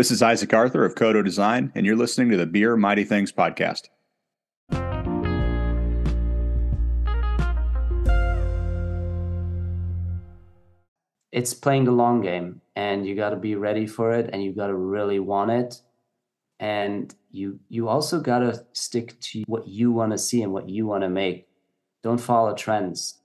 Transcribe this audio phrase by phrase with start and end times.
[0.00, 3.32] This is Isaac Arthur of Kodo Design, and you're listening to the Beer Mighty Things
[3.32, 3.82] podcast.
[11.30, 14.54] It's playing the long game, and you got to be ready for it, and you
[14.54, 15.82] got to really want it,
[16.58, 20.70] and you you also got to stick to what you want to see and what
[20.70, 21.46] you want to make.
[22.02, 23.18] Don't follow trends.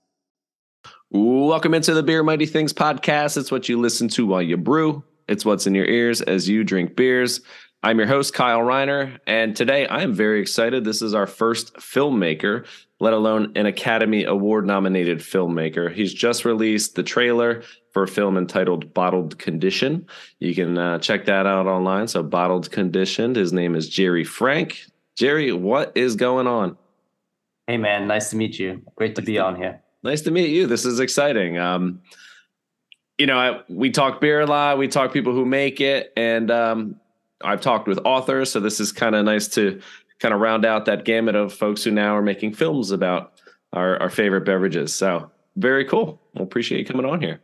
[1.08, 3.38] Welcome into the Beer Mighty Things podcast.
[3.38, 5.02] It's what you listen to while you brew.
[5.28, 7.40] It's what's in your ears as you drink beers.
[7.82, 10.84] I'm your host, Kyle Reiner, and today I am very excited.
[10.84, 12.66] This is our first filmmaker,
[13.00, 15.92] let alone an Academy Award nominated filmmaker.
[15.92, 17.62] He's just released the trailer
[17.92, 20.08] for a film entitled Bottle Conditioned.
[20.38, 22.08] You can uh, check that out online.
[22.08, 23.36] So, Bottle Conditioned.
[23.36, 24.80] His name is Jerry Franck.
[25.16, 26.76] Jerry, what is going on?
[27.66, 28.82] Hey, man, nice to meet you.
[28.94, 29.82] Great to be on here.
[30.02, 30.66] Nice to meet you.
[30.66, 31.58] This is exciting.
[31.58, 32.00] Um,
[33.18, 34.78] you know, I, we talk beer a lot.
[34.78, 37.00] We talk people who make it, and um,
[37.42, 38.50] I've talked with authors.
[38.50, 39.80] So this is kind of nice to
[40.18, 43.40] kind of round out that gamut of folks who now are making films about
[43.72, 44.94] our, our favorite beverages.
[44.94, 46.20] So very cool.
[46.34, 47.40] Well, appreciate you coming on here.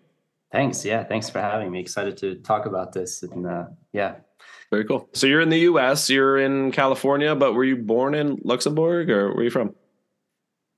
[0.51, 0.85] Thanks.
[0.85, 1.81] Yeah, thanks for having me.
[1.81, 3.23] Excited to talk about this.
[3.23, 4.17] And uh, yeah,
[4.71, 5.09] very cool.
[5.15, 6.11] So you're in the U.S.
[6.11, 9.75] You're in California, but were you born in Luxembourg, or where are you from?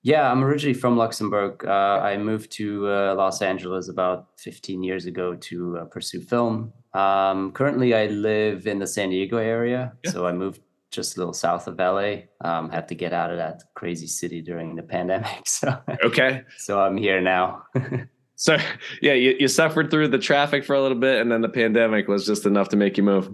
[0.04, 1.64] Yeah, I'm originally from Luxembourg.
[1.64, 6.74] Uh, I moved to uh, Los Angeles about 15 years ago to uh, pursue film.
[6.92, 10.10] Um, currently, I live in the San Diego area, yeah.
[10.10, 10.60] so I moved
[10.90, 12.16] just a little south of LA.
[12.42, 15.42] Um, had to get out of that crazy city during the pandemic.
[15.46, 17.62] So okay, so I'm here now.
[18.36, 18.58] so
[19.00, 22.08] yeah, you, you suffered through the traffic for a little bit, and then the pandemic
[22.08, 23.30] was just enough to make you move.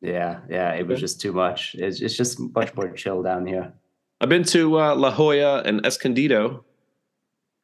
[0.00, 1.74] Yeah, yeah, it was just too much.
[1.78, 3.74] It's, it's just much more chill down here.
[4.24, 6.64] I've been to uh, La Jolla and Escondido.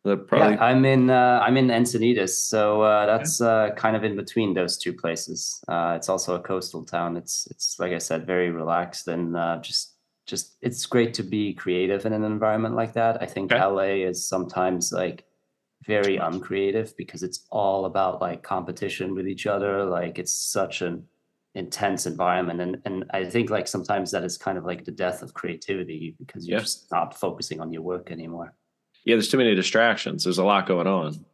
[0.03, 0.37] Probably...
[0.37, 4.53] Yeah, I'm in uh, I'm in Encinitas, so uh, that's uh, kind of in between
[4.53, 5.65] those two places.
[5.69, 7.17] Uh, it's also a coastal town.
[7.17, 9.95] It's it's like I said, very relaxed and uh, just
[10.27, 13.23] just it's great to be creative in an environment like that.
[13.23, 13.65] I think okay.
[13.65, 15.25] LA is sometimes like
[15.87, 19.87] very uncreative because it's all about like competition with each other.
[19.87, 21.07] Like it's such an
[21.55, 22.61] intense environment.
[22.61, 26.15] And and i think like sometimes that is kind of like the death of creativity
[26.19, 26.63] because you're yeah.
[26.63, 28.55] just not focusing on your work anymore.
[29.05, 30.25] Yeah there's too many distractions.
[30.25, 31.25] There's a lot going on.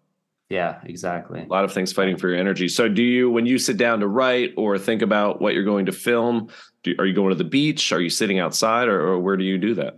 [0.48, 1.42] Yeah exactly.
[1.42, 2.68] A lot of things fighting for your energy.
[2.68, 5.86] So do you when you sit down to write or think about what you're going
[5.86, 6.48] to film
[6.82, 7.92] do, are you going to the beach?
[7.92, 9.96] Are you sitting outside or, or where do you do that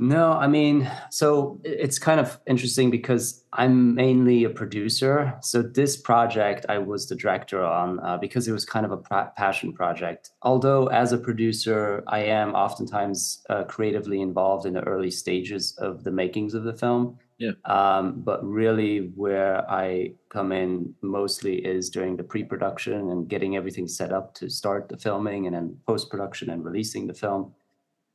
[0.00, 5.34] no, I mean, so it's kind of interesting because I'm mainly a producer.
[5.42, 9.30] So this project I was the director on uh, because it was kind of a
[9.36, 10.30] passion project.
[10.42, 16.04] Although as a producer, I am oftentimes uh, creatively involved in the early stages of
[16.04, 17.18] the makings of the film.
[17.38, 17.52] Yeah.
[17.64, 23.88] Um, but really, where I come in mostly is during the pre-production and getting everything
[23.88, 27.52] set up to start the filming, and then post-production and releasing the film.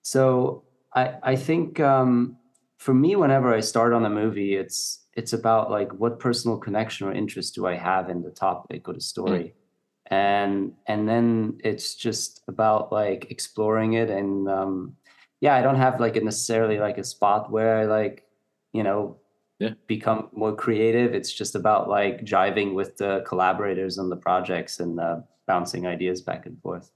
[0.01, 0.63] So
[0.95, 2.37] I I think um,
[2.77, 7.07] for me, whenever I start on a movie, it's it's about like what personal connection
[7.07, 9.53] or interest do I have in the topic or the story, mm.
[10.07, 14.95] and and then it's just about like exploring it and um,
[15.39, 18.25] yeah, I don't have like a necessarily like a spot where I like
[18.71, 19.17] you know
[19.59, 19.73] yeah.
[19.87, 21.13] become more creative.
[21.13, 25.17] It's just about like jiving with the collaborators on the projects and uh,
[25.47, 26.91] bouncing ideas back and forth.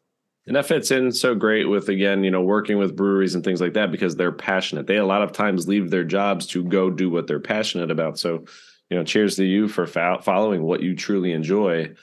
[0.48, 3.60] And that fits in so great with again, you know, working with breweries and things
[3.60, 4.88] like that because they're passionate.
[4.88, 8.18] They a lot of times leave their jobs to go do what they're passionate about.
[8.18, 8.46] So,
[8.90, 11.94] you know, cheers to you for fo- following what you truly enjoy.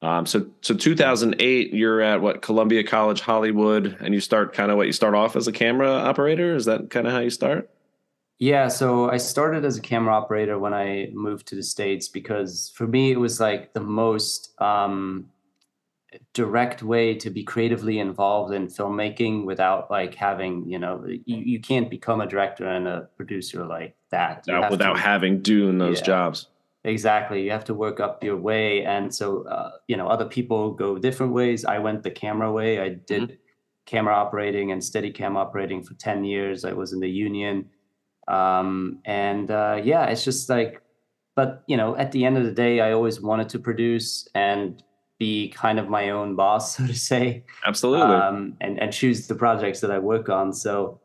[0.00, 4.78] Um, so, so 2008, you're at what Columbia College Hollywood, and you start kind of
[4.78, 6.56] what you start off as a camera operator.
[6.56, 7.68] Is that kind of how you start?
[8.38, 12.72] Yeah, so I started as a camera operator when I moved to the states because
[12.74, 15.26] for me it was like the most um,
[16.34, 21.60] direct way to be creatively involved in filmmaking without like having you know you, you
[21.60, 24.44] can't become a director and a producer like that.
[24.46, 26.48] Without, without to, having doing those yeah, jobs.
[26.84, 27.42] Exactly.
[27.42, 28.84] You have to work up your way.
[28.84, 31.64] And so uh, you know other people go different ways.
[31.64, 32.80] I went the camera way.
[32.80, 33.34] I did mm-hmm.
[33.86, 36.64] camera operating and Steadicam operating for 10 years.
[36.64, 37.70] I was in the union.
[38.28, 40.82] Um, and uh, yeah it's just like
[41.34, 44.28] but you know at the end of the day i always wanted to produce.
[44.34, 44.82] And
[45.20, 47.44] be kind of my own boss, so to say.
[47.64, 48.16] Absolutely.
[48.16, 50.52] Um, and and choose the projects that I work on.
[50.52, 51.00] So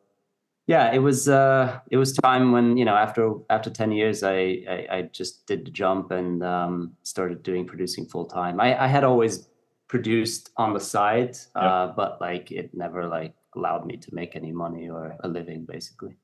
[0.65, 4.63] yeah, it was uh, it was time when you know after after ten years, I
[4.67, 8.59] I, I just did the jump and um, started doing producing full time.
[8.59, 9.47] I, I had always
[9.87, 14.51] produced on the side, uh, but like it never like allowed me to make any
[14.51, 16.17] money or a living, basically.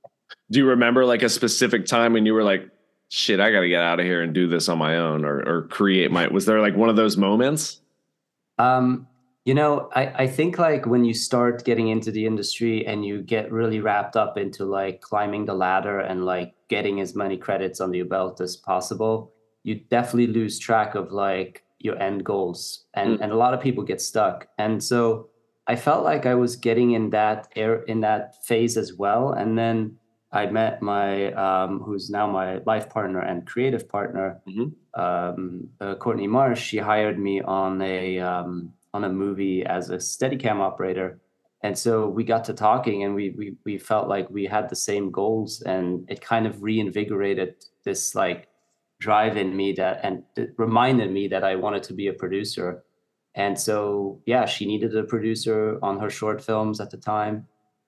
[0.49, 2.69] Do you remember like a specific time when you were like,
[3.11, 5.37] "Shit, I got to get out of here and do this on my own," or
[5.47, 6.27] or create my?
[6.27, 7.81] Was there like one of those moments?
[8.57, 9.07] Um,
[9.43, 13.23] You know, I, I think like when you start getting into the industry and you
[13.23, 17.81] get really wrapped up into like climbing the ladder and like getting as many credits
[17.81, 19.33] under your belt as possible,
[19.63, 22.85] you definitely lose track of like your end goals.
[22.93, 23.21] And Mm.
[23.23, 24.47] and a lot of people get stuck.
[24.59, 25.29] And so
[25.65, 29.33] I felt like I was getting in that air in that phase as well.
[29.33, 29.97] And then
[30.33, 34.73] I met my um, who's now my life partner and creative partner, Mhm.
[34.93, 36.61] um, uh, Courtney Marsh.
[36.61, 41.19] She hired me on a um, on a movie as a Steadicam operator,
[41.63, 44.75] and so we got to talking, and we we we felt like we had the
[44.75, 48.47] same goals, and it kind of reinvigorated this like
[48.99, 52.83] drive in me that and it reminded me that I wanted to be a producer.
[53.33, 57.47] And so, yeah, she needed a producer on her short films at the time,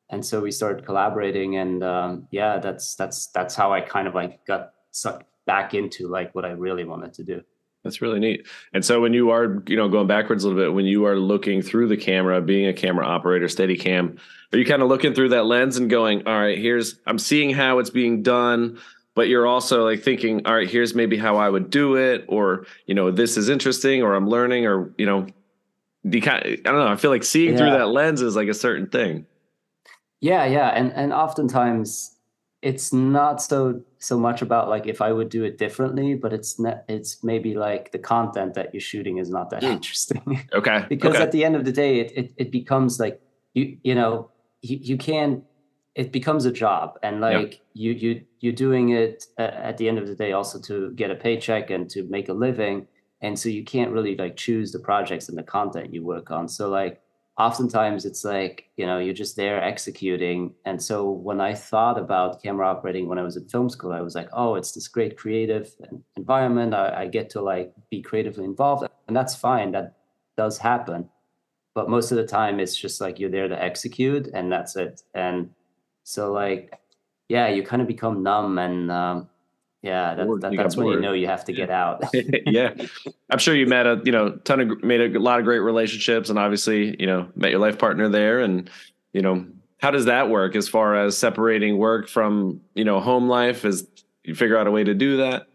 [0.10, 1.58] and so we started collaborating.
[1.58, 6.08] And um, yeah, that's that's that's how I kind of like got sucked back into
[6.08, 7.42] like what I really wanted to do.
[7.84, 8.48] That's really neat.
[8.74, 11.18] And so when you are, you know, going backwards a little bit, when you are
[11.18, 14.18] looking through the camera, being a camera operator, Steadicam,
[14.54, 17.50] are you kind of looking through that lens and going, all right, here's I'm seeing
[17.50, 18.80] how it's being done,
[19.16, 22.66] but you're also like thinking, all right, here's maybe how I would do it, or
[22.86, 25.28] you know, this is interesting, or I'm learning, or you know,
[26.04, 26.88] you kind I don't know.
[26.88, 29.26] I feel like seeing through that lens is like a certain thing.
[30.24, 32.16] Yeah, yeah, and and oftentimes
[32.62, 36.58] it's not so so much about like if I would do it differently, but it's
[36.58, 39.74] not, it's maybe like the content that you're shooting is not that Mm.
[39.74, 40.48] interesting.
[40.54, 40.86] Okay.
[40.88, 41.24] because okay.
[41.24, 43.22] at the end of the day it, it, it becomes like
[43.54, 44.30] you you know
[44.62, 45.44] you, you can't
[45.96, 49.98] it becomes a job and like you you you're doing it uh, at the end
[50.00, 52.88] of the day also to get a paycheck and to make a living
[53.20, 56.48] and so you can't really like choose the projects and the content you work on
[56.48, 57.03] so like
[57.38, 60.54] oftentimes it's like you know you're just there executing.
[60.66, 64.02] And so when i thought about camera operating when i was in film school i
[64.02, 65.74] was like oh it's this great creative
[66.16, 66.74] environment.
[66.74, 68.88] I, I get to like be creatively involved.
[69.08, 69.72] And that's fine.
[69.72, 69.98] That
[70.38, 71.10] does happen.
[71.76, 75.02] But most of the time it's just like you're there to execute and that's it.
[75.14, 75.50] And
[76.04, 76.80] so like
[77.30, 79.30] yeah you kind of become numb and um
[79.84, 80.42] yeah that, Bored.
[80.42, 82.04] that, that's when you know you have to get out
[82.48, 82.74] yeah,
[83.30, 86.30] I'm sure you met a you know ton of made a lot of great relationships,
[86.30, 88.70] and obviously you know met your life partner there, and
[89.14, 89.46] you know
[89.80, 93.66] how does that work as far as separating work from you know home life?
[93.66, 93.88] Is
[94.24, 95.48] you figure out a way to do that?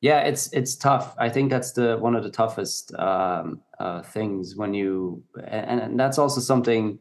[0.00, 4.56] yeah it's it's tough i think that's the one of the toughest um, uh, things
[4.56, 6.98] when you and, and that's also something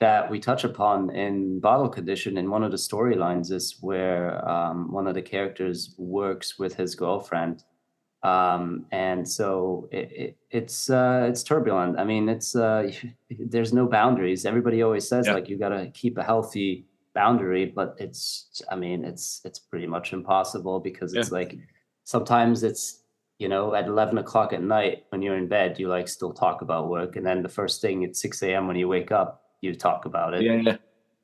[0.00, 4.90] that we touch upon in bottle condition in one of the storylines is where um,
[4.90, 7.64] one of the characters works with his girlfriend.
[8.22, 11.98] Um, and so it, it, it's uh, it's turbulent.
[11.98, 12.90] I mean it's uh,
[13.38, 14.44] there's no boundaries.
[14.44, 15.34] Everybody always says Yeah.
[15.34, 19.84] like you got to keep a healthy boundary but it's i mean it's it's pretty
[19.84, 21.58] much impossible because it's like
[22.04, 23.02] sometimes it's
[23.40, 26.62] you know at 11 o'clock at night when you're in bed you like still talk
[26.62, 27.16] about work.
[27.16, 30.34] And then the first thing at 6 a.m when you wake up you talk about
[30.34, 30.42] it.
[30.42, 30.76] Yeah, yeah,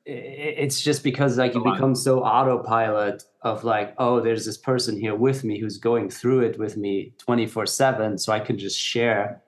[0.05, 5.15] it's just because like you become so autopilot of like oh there's this person here
[5.15, 9.43] with me who's going through it with me 24 7 so i can just share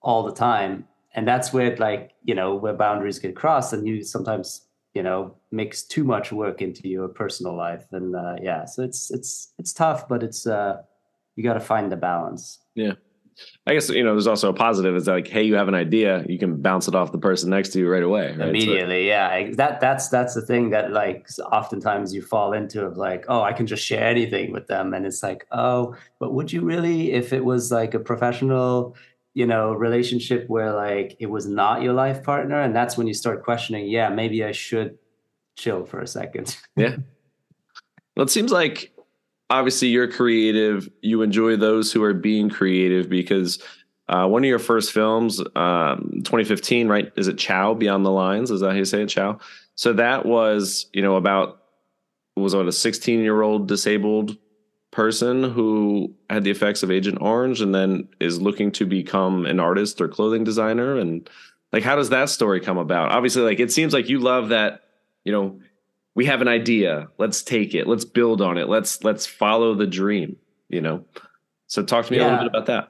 [0.00, 0.86] all the time.
[1.14, 4.62] And that's where it like you know where boundaries get crossed and you sometimes
[4.94, 7.84] you know mix too much work into your personal life.
[7.92, 10.82] And uh, yeah so it's it's it's tough but it's uh
[11.36, 12.60] you got to find the balance
[13.66, 16.24] I guess you know there's also a positive is like hey you have an idea
[16.28, 18.38] you can bounce it off the person next to you right away right?
[18.38, 19.50] So- immediately yeah.
[19.52, 23.52] That that's that's the thing that like oftentimes you fall into of like oh i
[23.52, 27.32] can just share anything with them and it's like oh but would you really if
[27.32, 28.96] it was like a professional
[29.34, 33.14] you know relationship where like it was not your life partner and that's when you
[33.14, 34.98] start questioning yeah maybe i should
[35.58, 36.56] chill for a second?
[36.76, 36.96] Yeah.
[38.16, 38.92] Well, it seems like
[39.50, 40.88] obviously you're creative.
[41.02, 43.62] You enjoy those who are being creative because
[44.08, 47.12] uh, one of your first films, um, 2015, right?
[47.16, 48.50] Is it Chau Beyond the Lines?
[48.50, 49.08] Is that how you say it?
[49.08, 49.38] Chau.
[49.74, 51.62] So that was, you know, about
[52.36, 54.36] was what a 16 year old disabled
[54.90, 59.60] person who had the effects of Agent Orange and then is looking to become an
[59.60, 60.98] artist or clothing designer.
[60.98, 61.28] And
[61.72, 63.10] like, how does that story come about?
[63.10, 64.82] Obviously, like it seems like you love that,
[65.24, 65.60] you know,
[66.18, 67.06] we have an idea.
[67.22, 67.86] Let's take it.
[67.92, 68.68] Let's build on it.
[68.68, 70.36] Let's let's follow the dream
[70.68, 71.04] you know?
[71.66, 72.84] So talk to me a little bit about that.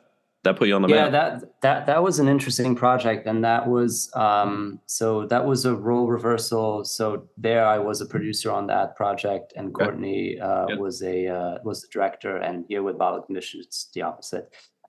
[0.45, 1.13] That put you on the yeah map.
[1.13, 5.65] yeah that that that was an interesting project and that was um so that was
[5.73, 6.85] a role reversal.
[6.85, 7.05] So
[7.47, 9.85] there i was a producer on that project and Okay.
[9.85, 10.77] courtney uh, Yeah.
[10.85, 14.45] was a uh, was the director and here with bottle condition it's the opposite.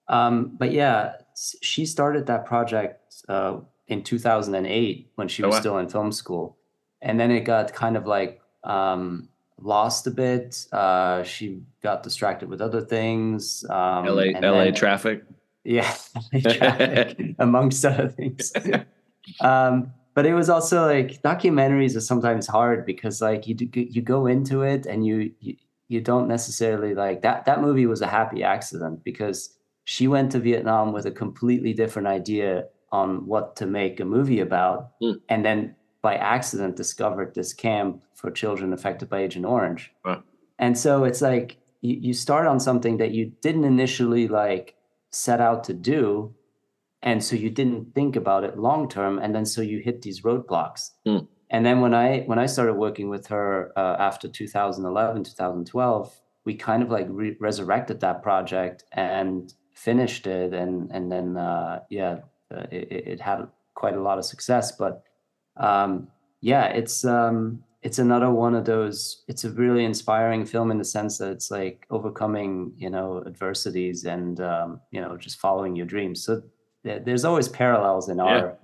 [0.08, 0.98] Um but yeah
[1.72, 2.96] she started that project
[3.28, 3.54] uh
[3.88, 5.60] in 2008 when she Oh, was wow.
[5.64, 6.46] still in film school
[7.02, 9.30] and then it got kind of like um
[9.62, 14.24] lost a bit uh she got distracted with other things um la la
[14.64, 15.24] then- traffic
[15.66, 15.94] yeah,
[16.42, 18.52] traffic, amongst other things.
[19.42, 24.02] um, but it was also like documentaries are sometimes hard because like you do, you
[24.02, 25.56] go into it and you, you
[25.90, 27.46] you don't necessarily like that.
[27.46, 32.08] That movie was a happy accident because she went to Vietnam with a completely different
[32.08, 35.20] idea on what to make a movie about, Mm.
[35.30, 39.92] and then by accident discovered this camp for children affected by Agent Orange.
[40.06, 40.24] Wow.
[40.58, 44.76] And so it's like you, you start on something that you didn't initially like
[45.12, 46.36] set out to do.
[47.02, 49.20] And so you didn't think about it long term.
[49.20, 50.92] And then so you hit these roadblocks.
[51.06, 51.20] Hmm.
[51.50, 56.56] And then when I when I started working with her uh, after 2011, 2012, we
[56.56, 60.54] kind of like re- resurrected that project and finished it.
[60.54, 62.20] And and then uh, yeah,
[62.54, 64.74] uh, it it had quite a lot of success.
[64.74, 65.04] But
[65.60, 66.08] um,
[66.42, 69.24] yeah, it's um, it's another one of those.
[69.28, 74.06] It's a really inspiring film in the sense that it's like overcoming, you know, adversities
[74.06, 76.24] and um, you know just following your dreams.
[76.24, 76.42] So
[76.84, 78.58] there- there's always parallels in our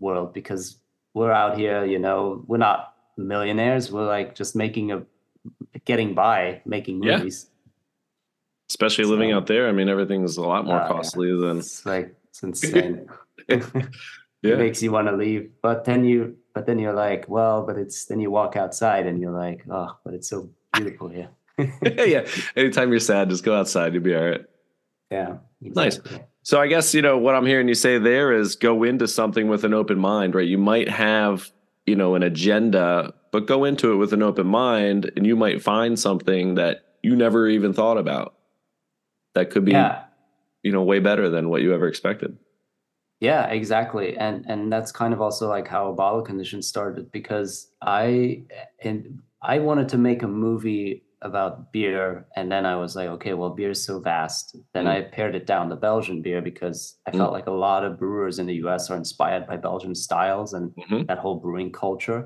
[0.00, 0.78] world because
[1.14, 3.92] we're out here, you know, we're not millionaires.
[3.92, 5.02] We're like just making a
[5.84, 7.18] getting by, making Yeah.
[7.18, 7.48] movies.
[8.70, 9.68] Especially living out there.
[9.68, 10.88] I mean, everything's a lot more Uh, yeah.
[10.88, 13.06] costly than It's like it's insane.
[14.42, 14.54] yeah.
[14.54, 17.76] it makes you want to leave but then you but then you're like well but
[17.76, 21.28] it's then you walk outside and you're like oh but it's so beautiful here
[21.82, 22.26] yeah.
[22.56, 23.94] Anytime you're sad, just go outside.
[23.94, 24.44] You'll be all right.
[25.10, 26.00] yeah Nice.
[26.42, 29.48] So I guess you know what I'm hearing you say there is go into something
[29.48, 30.46] with an open mind, right?
[30.46, 31.50] You might have
[31.86, 35.62] you know an agenda, but go into it with an open mind, and you might
[35.62, 38.34] find something that you never even thought about
[39.34, 40.04] that could be yeah
[40.62, 42.36] you know way better than what you ever expected.
[43.28, 47.50] Yeah exactly and and that's kind of also like how a bottle condition started because
[47.82, 48.42] i
[48.82, 53.32] and i wanted to make a movie about beer and then i was like okay
[53.34, 54.94] well beer is so vast then Mm.
[54.94, 58.40] i pared it down to belgian beer because i felt like a lot of brewers
[58.40, 61.06] in the us are inspired by belgian styles and Mhm.
[61.06, 62.20] that whole brewing culture.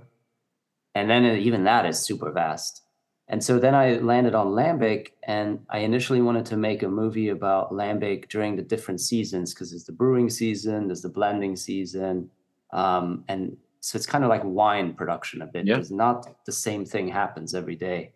[0.99, 2.83] And then even that is super vast.
[3.28, 7.30] And so then I landed on Lambic, and I initially wanted to make a movie
[7.30, 12.30] about Lambic during the different seasons because there's the brewing season, there's the blending season,
[12.73, 15.66] um, and so it's kind of like wine production a bit.
[15.66, 15.78] Yeah.
[15.78, 18.12] It's not the same thing happens every day,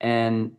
[0.00, 0.56] and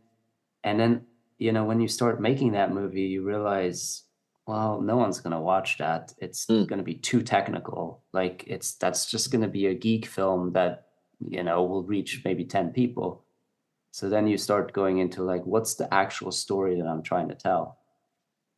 [0.63, 1.05] and then
[1.37, 4.03] you know when you start making that movie, you realize
[4.47, 6.13] well, no one's going to watch that.
[6.17, 6.67] It's Mm.
[6.67, 8.03] going to be too technical.
[8.11, 10.87] Like it's that's just going to be a geek film that
[11.19, 13.23] you know will reach maybe 10 people.
[13.91, 17.35] So then you start going into like what's the actual story that I'm trying to
[17.35, 17.77] tell?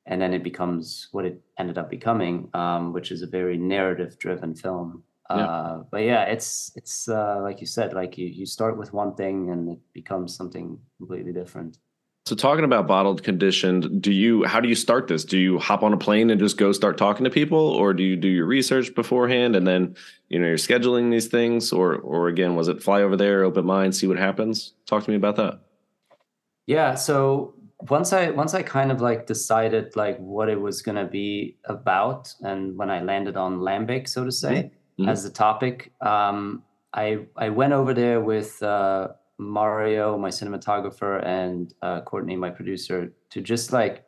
[0.05, 4.19] And then it becomes what it ended up becoming, um, which is a very narrative
[4.19, 5.03] driven film.
[5.29, 5.49] Yeah.
[5.49, 9.15] Uh, but yeah, it's it's uh, like you said, like you you start with one
[9.15, 11.79] thing and it becomes something completely different.
[12.25, 15.25] So talking about Bottle Conditioned, do you how do you start this?
[15.25, 18.01] Do you hop on a plane and just go start talking to people or do
[18.01, 19.95] you do your research beforehand and then
[20.29, 23.65] you know you're scheduling these things or or again was it fly over there, open
[23.65, 24.73] mind, see what happens?
[24.85, 25.59] Talk to me about that.
[26.65, 27.55] Yeah, so
[27.89, 32.33] once I once I kind of like decided like what it was gonna be about,
[32.41, 35.09] and when I landed on Lambic, so to say, Mhm.
[35.09, 36.63] as the topic, um,
[36.93, 39.09] I I went over there with uh,
[39.43, 44.05] Mario, my cinematographer, and uh, Courtney, my producer, to just like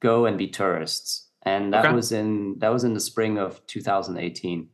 [0.00, 1.94] go and be tourists, and that Okay.
[1.94, 4.68] was in that was in the spring of 2018.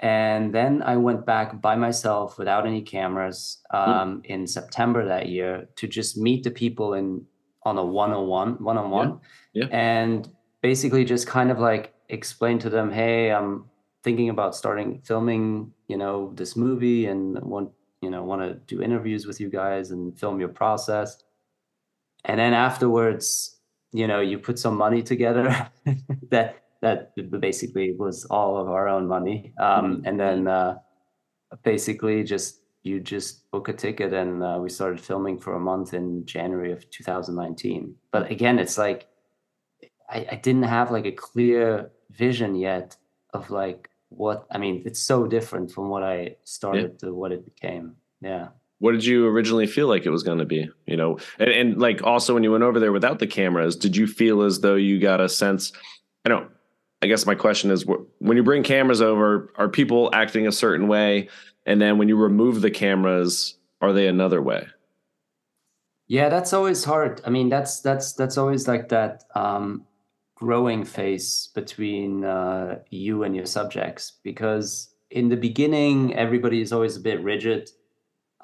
[0.00, 5.68] And then I went back by myself without any cameras um, in September that year
[5.76, 7.24] to just meet the people in
[7.62, 9.20] on a one-on-one, one-on-one,
[9.54, 9.66] Yeah.
[9.72, 10.28] and
[10.60, 13.64] basically just kind of like explain to them, hey, I'm
[14.04, 17.70] thinking about starting filming, you know, this movie and want,
[18.06, 21.24] you know, want to do interviews with you guys and film your process.
[22.24, 23.58] And then afterwards,
[23.92, 25.68] you know, you put some money together
[26.30, 27.10] that that
[27.40, 29.52] basically was all of our own money.
[29.58, 30.76] Um, and then uh,
[31.64, 35.92] basically just you just book a ticket and uh, we started filming for a month
[35.92, 37.92] in January of 2019.
[38.12, 39.08] But again, it's like
[40.08, 42.96] I, I didn't have like a clear vision yet
[43.34, 44.82] of like what I mean.
[44.84, 47.96] It's so different from what I started to what it became.
[48.20, 48.48] Yeah.
[48.78, 50.68] What did you originally feel like it was going to be?
[50.86, 53.96] You know, and, and like also when you went over there without the cameras, did
[53.96, 55.72] you feel as though you got a sense?
[56.24, 56.50] I don't.
[57.02, 57.84] I guess my question is,
[58.18, 61.28] when you bring cameras over, are people acting a certain way,
[61.66, 64.66] and then when you remove the cameras, are they another way?
[66.08, 67.20] Yeah, that's always hard.
[67.26, 69.84] I mean, that's that's that's always like that um,
[70.36, 76.96] growing phase between uh, you and your subjects because in the beginning everybody is always
[76.96, 77.70] a bit rigid.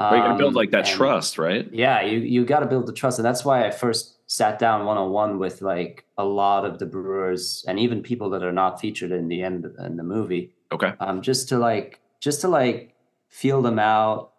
[0.01, 0.17] Right?
[0.17, 1.69] You gotta build um, like that and- trust, right?
[1.73, 4.85] Yeah, you you got to build the trust, and that's why I first sat down
[4.87, 8.53] one on one with like a lot of the brewers and even people that are
[8.53, 10.55] not featured in the end in the movie.
[10.73, 10.95] Okay.
[10.99, 12.95] Um, just to like just to like
[13.29, 14.33] feel them out,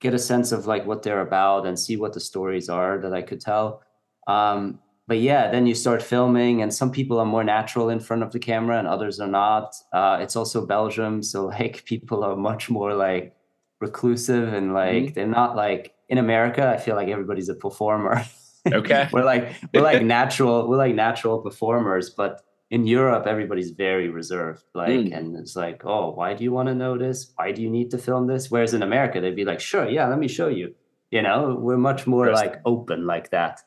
[0.00, 3.12] get a sense of like what they're about, and see what the stories are that
[3.12, 3.82] I could tell.
[4.26, 8.22] Um, but yeah, then you start filming, and some people are more natural in front
[8.22, 9.74] of the camera, and others are not.
[9.92, 13.34] Uh, it's also Belgium, so like people are much more like
[13.80, 15.14] reclusive and like mm-hmm.
[15.14, 16.66] they're not like in America.
[16.66, 18.24] I feel like everybody's a performer.
[18.72, 19.08] Okay.
[19.12, 24.64] we're like we're like natural we're like natural performers, but in Europe everybody's very reserved.
[24.74, 25.16] Like mm.
[25.16, 27.32] and it's like, oh, why do you want to know this?
[27.36, 28.50] Why do you need to film this?
[28.50, 30.74] Whereas in America they'd be like, sure, yeah, let me show you.
[31.10, 33.60] You know, we're much more like open like that.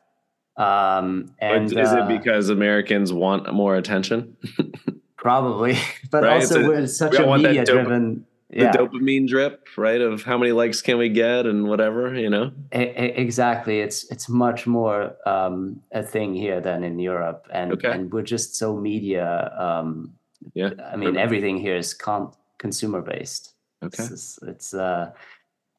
[0.57, 4.35] Um and is uh, it because Americans want more attention?
[5.17, 5.77] probably.
[6.11, 6.35] But right?
[6.35, 8.71] also so we're such a media driven the yeah.
[8.71, 9.99] dopamine drip, right?
[9.99, 12.51] Of how many likes can we get and whatever, you know.
[12.71, 17.91] exactly, it's it's much more um, a thing here than in Europe, and okay.
[17.91, 19.51] and we're just so media.
[19.57, 20.13] Um,
[20.53, 23.53] yeah, I mean, everything here is con- consumer based.
[23.83, 25.11] Okay, it's, it's uh,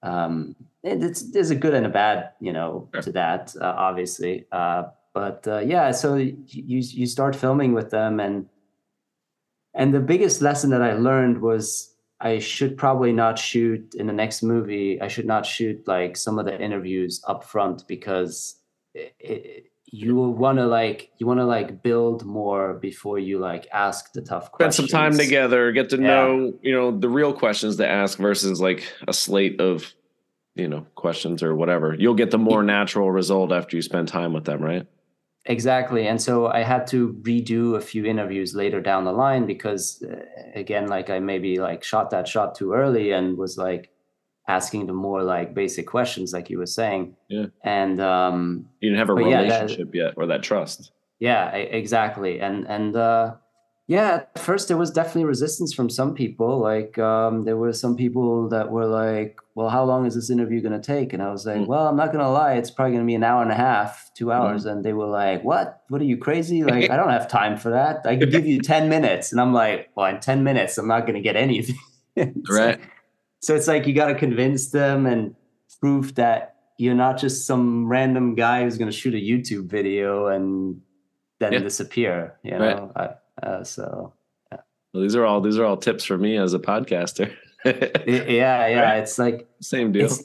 [0.02, 3.02] um, it's there's a good and a bad, you know, sure.
[3.02, 4.47] to that, uh, obviously.
[4.52, 8.49] Uh, but uh, yeah, so you you start filming with them, and
[9.75, 14.12] and the biggest lesson that I learned was I should probably not shoot in the
[14.12, 15.00] next movie.
[15.00, 18.57] I should not shoot like some of the interviews up front because
[18.95, 23.66] it, it, you want to like you want to like build more before you like
[23.73, 24.88] ask the tough questions.
[24.88, 26.02] Spend some time together, get to yeah.
[26.02, 29.95] know you know the real questions to ask versus like a slate of
[30.54, 31.95] you know questions or whatever.
[31.99, 34.87] You'll get the more natural result after you spend time with them, right?
[35.47, 36.07] Exactly.
[36.07, 40.25] And so I had to redo a few interviews later down the line because uh,
[40.54, 43.90] again, like I maybe like shot that shot too early and was like
[44.49, 47.14] asking the more like basic questions, like you were saying.
[47.28, 47.47] Yeah.
[47.62, 50.92] And um you didn't have a relationship yeah, that, yet or that trust.
[51.20, 52.40] Yeah, exactly.
[52.40, 53.35] And and uh
[53.88, 56.59] yeah, at first there was definitely resistance from some people.
[56.59, 60.61] Like um, there were some people that were like, "Well, how long is this interview
[60.61, 61.66] going to take?" And I was like, mm.
[61.66, 63.55] "Well, I'm not going to lie, it's probably going to be an hour and a
[63.55, 64.72] half, two hours." Mm.
[64.72, 65.85] And they were like, "What?
[65.88, 66.62] What are you crazy?
[66.68, 68.05] Like, I don't have time for that.
[68.05, 71.07] I could give you ten minutes." And I'm like, "Well, in ten minutes, I'm not
[71.07, 71.79] going to get anything."
[72.51, 72.79] right.
[73.40, 75.35] So it's like you got to convince them and
[75.81, 80.29] prove that you're not just some random guy who's going to shoot a YouTube video
[80.29, 80.81] and
[81.40, 81.59] then yeah.
[81.59, 82.38] disappear.
[82.42, 82.92] You know.
[82.96, 83.11] Right.
[83.42, 84.14] I, uh, so
[84.53, 84.59] yeah.
[84.92, 87.35] Well, these are all these are all tips for me as a podcaster.
[87.64, 87.74] yeah,
[88.07, 88.81] yeah.
[88.81, 88.98] Right?
[88.98, 90.07] It's like same deal.
[90.07, 90.22] It's,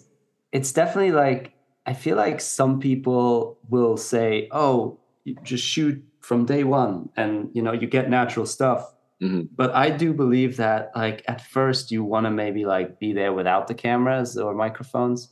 [0.51, 1.53] it's definitely like
[1.85, 7.49] I feel like some people will say, "Oh, you just shoot from day one, and
[7.53, 9.41] you know you get natural stuff." Mm-hmm.
[9.55, 13.31] But I do believe that like at first you want to maybe like be there
[13.31, 15.29] without the cameras or microphones,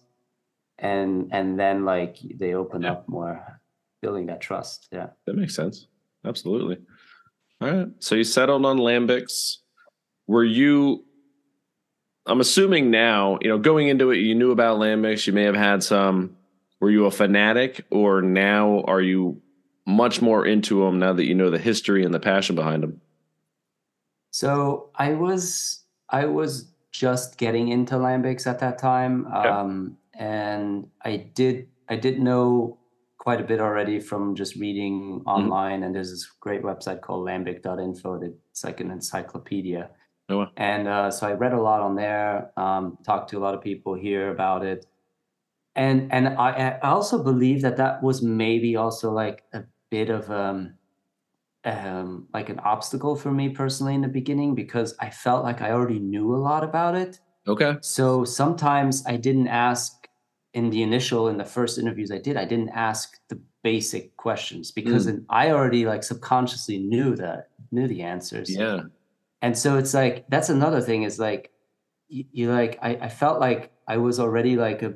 [0.77, 2.93] and and then like they open yeah.
[2.93, 3.60] up more,
[4.01, 4.88] building that trust.
[4.93, 5.88] Yeah, that makes sense.
[6.25, 6.77] Absolutely.
[7.60, 7.88] All right.
[7.99, 9.58] So you settled on Lambics.
[10.25, 11.04] Were you?
[12.25, 15.27] I'm assuming now, you know, going into it, you knew about Lambics.
[15.27, 16.38] You may have had some.
[16.80, 19.41] Were you a fanatic, or now are you
[19.86, 23.01] much more into them now that you know the history and the passion behind them?
[24.41, 31.17] So I was, I was just getting into Lambics at that time, um, and I
[31.36, 32.80] did, I did know
[33.19, 35.27] quite a bit already from just reading mm-hmm.
[35.27, 35.75] online.
[35.75, 35.84] Mm-hmm.
[35.84, 38.21] And there's this great website called lambic.info.
[38.49, 39.91] It's like an encyclopedia.
[40.27, 40.47] Oh, wow.
[40.58, 43.62] And uh, so I read a lot on there, um, talked to a lot of
[43.62, 44.88] people here about it.
[45.75, 50.32] And and I, I also believe that that was maybe also like a bit of
[50.32, 50.73] um,
[51.63, 55.71] um, like an obstacle for me personally in the beginning because I felt like I
[55.71, 57.19] already knew a lot about it.
[57.47, 57.78] Okay.
[57.82, 60.08] So sometimes I didn't ask
[60.54, 64.71] in the initial in the first interviews I did, I didn't ask the basic questions
[64.71, 65.24] because mm.
[65.30, 68.54] I already like subconsciously knew that knew the answers.
[68.54, 68.82] Yeah.
[69.41, 71.52] And so it's like that's another thing is like
[72.10, 74.95] you, you like I, I felt like I was already like a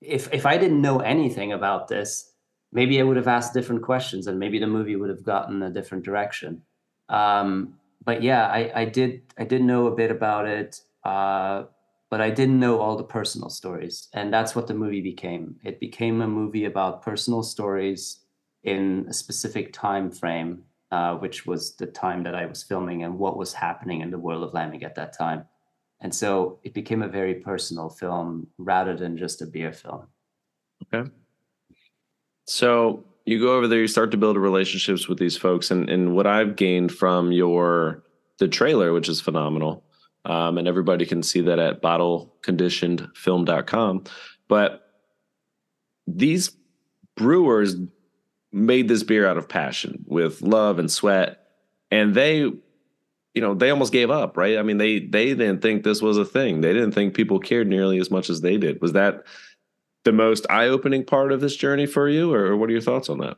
[0.00, 2.32] if if I didn't know anything about this,
[2.72, 5.70] maybe I would have asked different questions and maybe the movie would have gotten a
[5.70, 6.62] different direction.
[7.08, 7.74] Um,
[8.04, 10.80] but yeah, I, I did I did know a bit about it.
[11.04, 11.64] Uh,
[12.10, 14.08] but I didn't know all the personal stories.
[14.12, 15.56] And that's what the movie became.
[15.64, 18.20] It became a movie about personal stories
[18.62, 23.18] in a specific time frame, uh, which was the time that I was filming and
[23.18, 25.44] what was happening in the world of Lambic at that time.
[26.00, 30.06] And so it became a very personal film rather than just a beer film.
[30.92, 31.10] Okay.
[32.46, 36.14] So you go over there, you start to build relationships with these folks, and, and
[36.14, 38.02] what I've gained from your
[38.38, 39.82] the trailer, which is phenomenal,
[40.24, 44.04] um, and everybody can see that at bottleconditionedfilm.com.
[44.48, 44.82] But
[46.06, 46.52] these
[47.16, 47.74] brewers
[48.52, 51.48] made this beer out of passion with love and sweat,
[51.90, 52.62] and they, you
[53.34, 54.58] know, they almost gave up, right?
[54.58, 56.60] I mean, they they didn't think this was a thing.
[56.60, 58.80] They didn't think people cared nearly as much as they did.
[58.80, 59.24] Was that
[60.06, 63.10] the most eye opening part of this journey for you, or what are your thoughts
[63.10, 63.36] on that?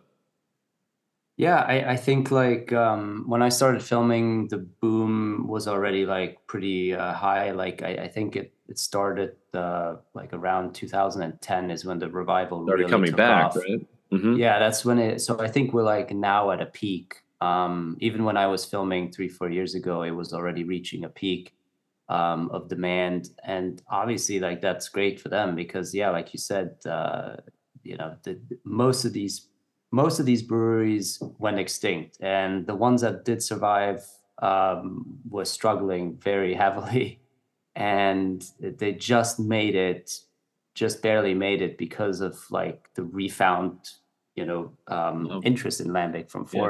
[1.39, 6.45] Yeah, I, I think like um, when I started filming, the boom was already like
[6.47, 7.53] pretty uh, high.
[7.53, 12.65] Like I, I think it it started uh, like around 2010 is when the revival
[12.65, 13.57] Started really coming back, off.
[13.57, 13.87] right?
[14.11, 15.21] hmm Yeah, that's when it.
[15.21, 17.23] So I think we're like now at a peak.
[17.41, 21.09] Um, even when I was filming three, four years ago, it was already reaching a
[21.09, 21.55] peak
[22.09, 26.77] um, of demand, and obviously, like that's great for them because, yeah, like you said,
[26.87, 27.37] uh,
[27.83, 29.49] you know, the, most of these
[29.91, 34.05] most of these breweries went extinct, and the ones that did survive
[34.43, 37.21] um, were struggling very heavily,
[37.75, 40.21] and they just made it
[40.75, 43.91] just barely made it because of like the refound
[44.37, 45.41] you know um, Oh.
[45.43, 46.61] interest in lambic from Yeah.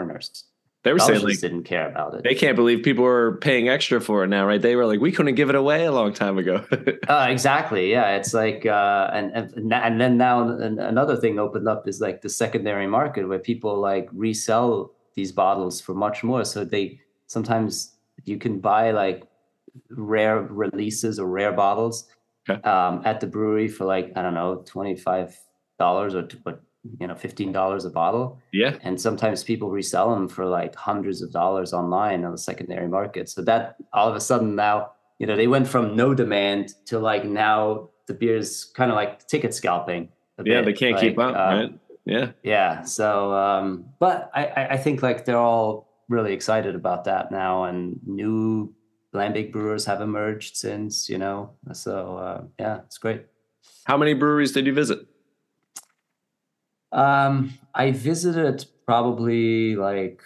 [0.84, 4.00] They were saying like didn't care about it they can't believe people were paying extra
[4.00, 4.62] for it now, right?
[4.62, 6.64] They were like, we couldn't give it away a long time ago.
[7.08, 7.90] Uh, exactly.
[7.90, 12.20] Yeah, it's like, uh, and and and then now another thing opened up is like
[12.20, 16.44] the secondary market where people like resell these bottles for much more.
[16.44, 19.24] So they sometimes you can buy like
[19.90, 22.08] rare releases or rare bottles
[22.48, 22.60] Okay.
[22.62, 25.38] um, at the brewery for like I don't know twenty five
[25.78, 26.62] dollars or but
[27.01, 31.22] you know fifteen dollars a bottle yeah, and sometimes people resell them for like hundreds
[31.22, 35.27] of dollars online on the secondary market so that all of a sudden now you
[35.27, 39.55] know they went from no demand to like now the beer's kind of like ticket
[39.55, 40.09] scalping
[40.44, 40.66] yeah, bit.
[40.66, 41.81] they can't keep up, um, right?
[42.05, 47.05] Yeah, yeah so um but I, I i think like they're all really excited about
[47.05, 48.74] that now and new
[49.14, 53.27] lambic brewers have emerged since you know so uh, yeah it's great
[53.88, 55.01] how many breweries did you visit?
[56.92, 60.22] Um, I visited probably like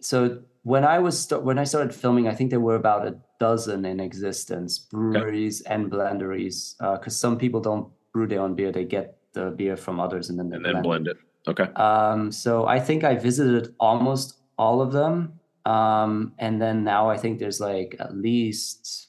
[0.00, 3.16] so when I was st- when I started filming, I think there were about a
[3.40, 6.76] dozen in existence, breweries and blenderies.
[6.78, 10.38] Because some people don't brew their own beer; they get the beer from others and
[10.38, 11.16] then they And then blend it.
[11.48, 11.64] Okay.
[11.74, 15.40] um, so I think I visited almost all of them.
[15.64, 19.08] Um, and then now I think there's like at least,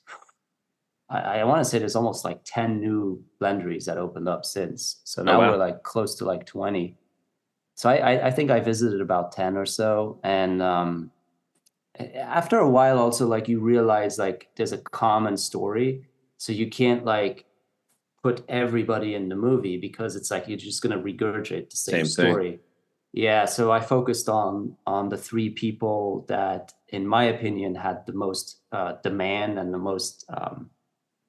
[1.13, 5.01] I, I want to say there's almost like 10 new blenderies that opened up since.
[5.03, 5.51] So now wow.
[5.51, 6.97] we're like close to like 20.
[7.75, 10.19] So I, I, I think I visited about 10 or so.
[10.23, 11.11] And um,
[11.99, 16.05] after a while, also like you realize like there's a common story.
[16.37, 17.45] So you can't like
[18.23, 22.05] put everybody in the movie because it's like you're just going to regurgitate the Same
[22.05, 22.33] same, thing.
[22.33, 22.59] story.
[23.15, 28.13] Yeah, so I focused on on the three people that, in my opinion, had the
[28.13, 30.71] most uh, demand and the most um,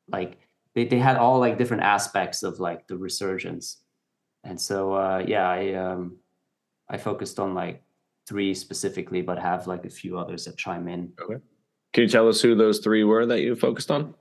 [0.09, 0.39] like
[0.75, 3.83] they, they had all like different aspects of like the resurgence,
[4.43, 6.17] and so uh, yeah, I um,
[6.89, 7.83] I focused on like
[8.27, 11.13] three specifically, but have like a few others that chime in.
[11.21, 11.37] Okay
[11.95, 14.15] can you tell us who those three were that you focused on?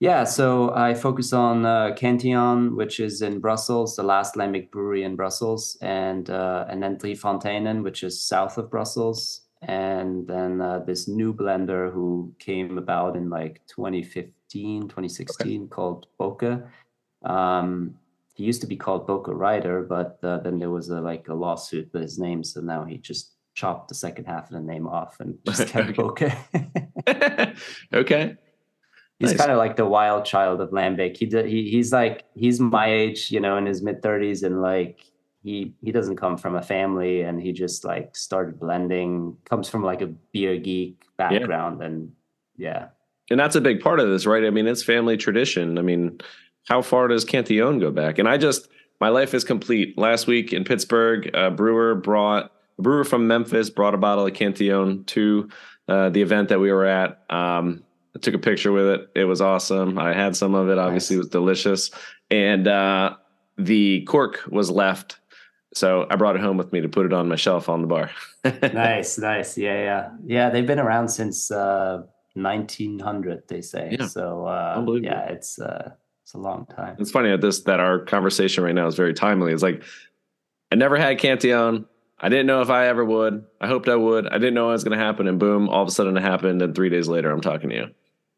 [0.00, 5.02] Yeah, so I focus on uh, Cantillon, which is in Brussels, the last lambic brewery
[5.02, 10.60] in Brussels, and uh, and then Drie Fonteinen, which is south of Brussels, and then
[10.60, 16.66] uh, this new blender who came about in like 2015, 2016, called Bokke.
[17.24, 17.94] Um,
[18.34, 21.90] he used to be called Bokkereyder, but uh, then there was a, like a lawsuit
[21.92, 25.20] with his name, so now he just chopped the second half of the name off
[25.20, 26.34] and just kept Bokke.
[27.92, 28.36] okay.
[29.18, 29.38] He's Nice.
[29.38, 31.18] kind of like the wild child of Lambic.
[31.18, 35.04] He, he he's like he's my age, you know, in his mid thirties, and like
[35.42, 39.36] he he doesn't come from a family, and he just like started blending.
[39.44, 42.12] Comes from like a beer geek background, and
[42.56, 42.86] yeah,
[43.30, 44.44] And that's a big part of this, right?
[44.44, 45.78] I mean, it's family tradition.
[45.78, 46.20] I mean,
[46.68, 48.18] how far does Cantillon go back?
[48.18, 48.68] And I just,
[49.00, 49.96] my life is complete.
[49.96, 54.34] Last week in Pittsburgh, a brewer brought, a brewer from Memphis brought a bottle of
[54.34, 55.48] Cantillon to
[55.88, 57.24] uh, the event that we were at.
[57.30, 57.84] Um,
[58.16, 59.10] I took a picture with it.
[59.14, 59.98] It was awesome.
[59.98, 60.78] I had some of it.
[60.78, 61.18] Obviously, Nice.
[61.18, 61.90] it was delicious.
[62.30, 63.14] And uh,
[63.56, 65.18] the cork was left.
[65.72, 67.86] So I brought it home with me to put it on my shelf on the
[67.86, 68.10] bar.
[68.44, 70.50] nice, nice, yeah, yeah, yeah.
[70.50, 72.02] They've been around since uh,
[72.42, 73.96] 1900, they say.
[73.98, 74.06] Yeah.
[74.06, 75.92] So uh, yeah, it's uh,
[76.24, 76.96] it's a long time.
[76.98, 79.52] It's funny that this that our conversation right now is very timely.
[79.52, 79.82] It's like
[80.70, 81.86] I never had Cantillon.
[82.22, 83.44] I didn't know if I ever would.
[83.60, 84.26] I hoped I would.
[84.26, 85.68] I didn't know it was going to happen, and boom!
[85.68, 86.60] All of a sudden, it happened.
[86.60, 87.86] And three days later, I'm talking to you.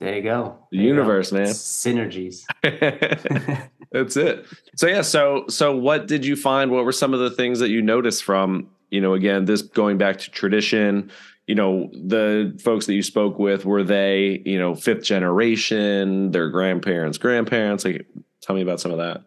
[0.00, 0.58] There you go.
[0.70, 0.96] The There you go.
[1.00, 1.46] universe, man.
[1.46, 2.44] Synergies.
[3.92, 4.46] That's it.
[4.76, 5.02] So yeah.
[5.02, 6.70] So so what did you find?
[6.70, 9.98] What were some of the things that you noticed from you know again this going
[9.98, 11.10] back to tradition?
[11.46, 16.48] You know the folks that you spoke with were they you know fifth generation, their
[16.50, 17.84] grandparents, grandparents?
[17.84, 18.06] Like
[18.40, 19.22] tell me about some of that.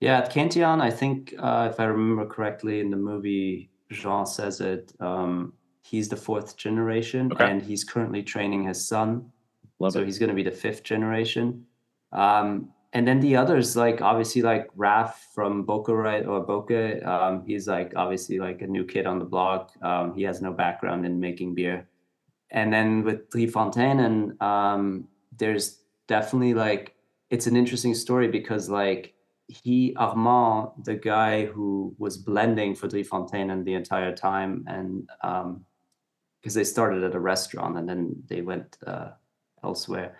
[0.00, 4.60] Yeah, at Cantillon, I think uh, if I remember correctly in the movie, Jean says
[4.60, 4.92] it.
[5.00, 7.48] Um, he's the fourth generation, Okay.
[7.48, 9.30] and he's currently training his son.
[9.78, 10.04] Love so it.
[10.06, 11.64] he's going to be the fifth generation.
[12.12, 16.24] Um, and then the others, like obviously, like Raf from Bokke, right?
[16.24, 19.72] Or Bokke, um, he's like obviously like a new kid on the block.
[19.82, 21.88] Um, he has no background in making beer.
[22.52, 26.94] And then with Drie Fontaine, um, there's definitely like
[27.30, 29.14] it's an interesting story because like
[29.48, 35.10] he Armand, the guy who was blending for Drie Fontaine and the entire time, and
[35.24, 35.64] um,
[36.40, 39.08] because they started at a restaurant and then they went uh,
[39.64, 40.16] elsewhere.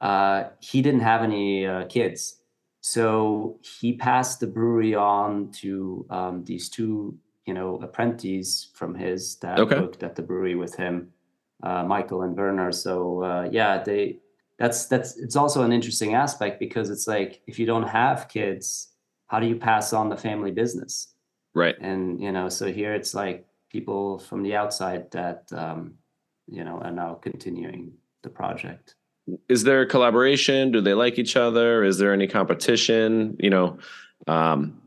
[0.00, 2.40] Uh, he didn't have any uh, kids,
[2.80, 9.36] so he passed the brewery on to um, these two, you know, apprentices from his
[9.40, 9.80] that Okay.
[9.80, 11.10] worked at the brewery with him,
[11.62, 12.70] uh, Michael and Werner.
[12.72, 14.20] So uh, yeah, they
[14.58, 18.88] that's that's it's also an interesting aspect because it's like if you don't have kids,
[19.26, 21.14] how do you pass on the family business?
[21.54, 21.76] Right.
[21.80, 25.94] and you know so here it's like people from the outside that um
[26.46, 28.94] you know are now continuing the project
[29.48, 30.72] is there a collaboration?
[30.72, 31.84] Do they like each other?
[31.84, 33.36] Is there any competition?
[33.38, 33.78] You know
[34.26, 34.80] um,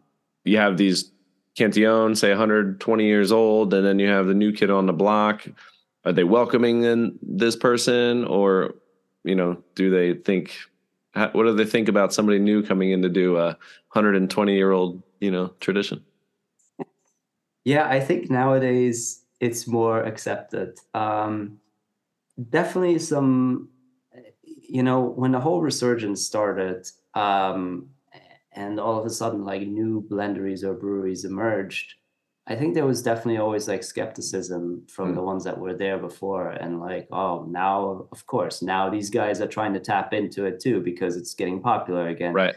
[0.44, 1.12] you have these
[1.56, 5.46] cantillon say 120 years old and then you have the new kid on the block.
[6.06, 8.76] Are they welcoming in this person or
[9.24, 10.56] you know do they think
[11.14, 13.58] what do they think about somebody new coming in to do a
[13.92, 16.04] 120 year old you know tradition?
[17.64, 20.78] Yeah i think nowadays it's more accepted.
[20.94, 21.60] Um
[22.50, 23.70] definitely some
[24.72, 27.90] you know when the whole resurgence started um
[28.54, 31.88] and all of a sudden like new blenderies or breweries emerged
[32.48, 35.16] i think there was definitely always like skepticism from Mm.
[35.16, 39.42] the ones that were there before and like oh now of course now these guys
[39.42, 42.56] are trying to tap into it too because it's getting popular again right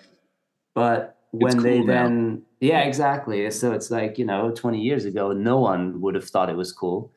[0.74, 0.98] but
[1.33, 1.92] when they now.
[1.94, 6.29] then yeah exactly so it's like you know 20 years ago no one would have
[6.33, 7.12] thought it was cool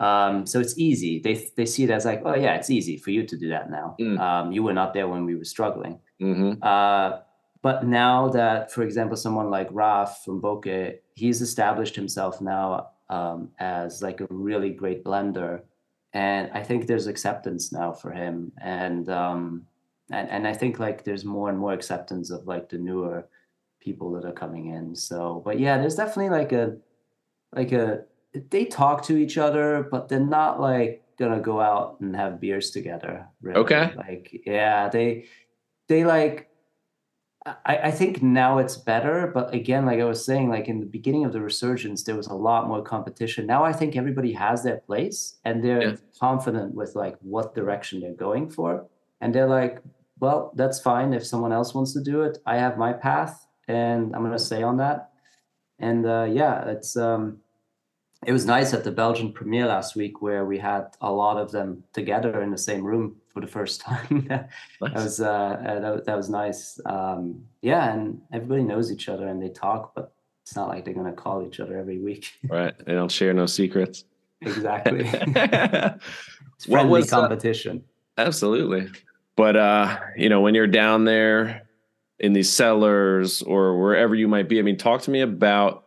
[0.00, 1.20] um, so it's easy.
[1.20, 3.70] They they see it as like oh yeah it's easy for you to do that
[3.70, 3.96] now.
[4.00, 4.18] Mm.
[4.18, 6.00] um, you were not there when we were struggling.
[6.18, 7.20] Hmm uh,
[7.62, 13.50] but now that, for example, someone like Raf from Bokke, he's established himself now um,
[13.58, 15.62] as like a really great blender,
[16.14, 19.66] and I think there's acceptance now for him, and um,
[20.10, 23.28] and and I think like there's more and more acceptance of like the newer
[23.80, 24.96] people that are coming in.
[24.96, 26.76] So, but yeah, there's definitely like a
[27.54, 28.04] like a
[28.50, 32.70] they talk to each other, but they're not like gonna go out and have beers
[32.70, 33.26] together.
[33.42, 33.58] Really.
[33.60, 33.92] Okay.
[33.96, 35.26] Like yeah, they
[35.88, 36.48] they like
[37.46, 40.86] I, I think now it's better, but again, like I was saying, like in the
[40.86, 43.46] beginning of the resurgence, there was a lot more competition.
[43.46, 45.96] Now I think everybody has their place and they're Yeah.
[46.20, 48.86] confident with like what direction they're going for.
[49.22, 49.80] And they're like,
[50.18, 52.38] well, that's fine if someone else wants to do it.
[52.44, 55.10] I have my path and I'm gonna stay on that.
[55.78, 57.38] And uh, yeah, it's um
[58.26, 61.50] it was nice at the Belgian premiere last week where we had a lot of
[61.50, 64.26] them together in the same room for the first time.
[64.28, 64.94] that Nice.
[64.94, 66.78] was uh, uh that, that was nice.
[66.84, 70.94] Um, yeah, and everybody knows each other and they talk, but it's not like they're
[70.94, 72.32] gonna call each other every week.
[72.48, 74.04] right they don't share no secrets
[74.42, 75.04] exactly.
[75.04, 77.84] it's What was, uh, competition.
[78.18, 78.88] Absolutely.
[79.36, 81.62] But uh, you know, when you're down there
[82.18, 85.86] in these cellars or wherever you might be, I mean, talk to me about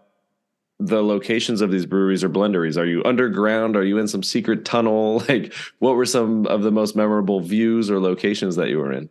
[0.88, 2.78] the locations of these breweries or blenderies.
[2.78, 3.76] Are you underground?
[3.76, 5.24] Are you in some secret tunnel?
[5.34, 9.10] Like, what were some of the most memorable views or locations that you were in?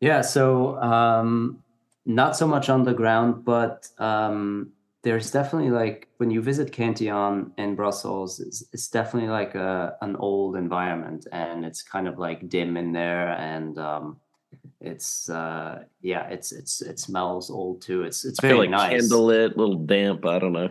[0.00, 1.62] Yeah, so um,
[2.04, 8.40] not so much underground, but um, there's definitely like when you visit Cantillon in Brussels,
[8.40, 12.92] it's, it's definitely like a, an old environment, and it's kind of like dim in
[12.92, 14.20] there, and um,
[14.84, 18.02] it's uh, yeah, it's it's it smells old too.
[18.02, 19.08] It's it's I feel very like nice.
[19.10, 20.24] candlelit, little damp.
[20.26, 20.68] I don't know.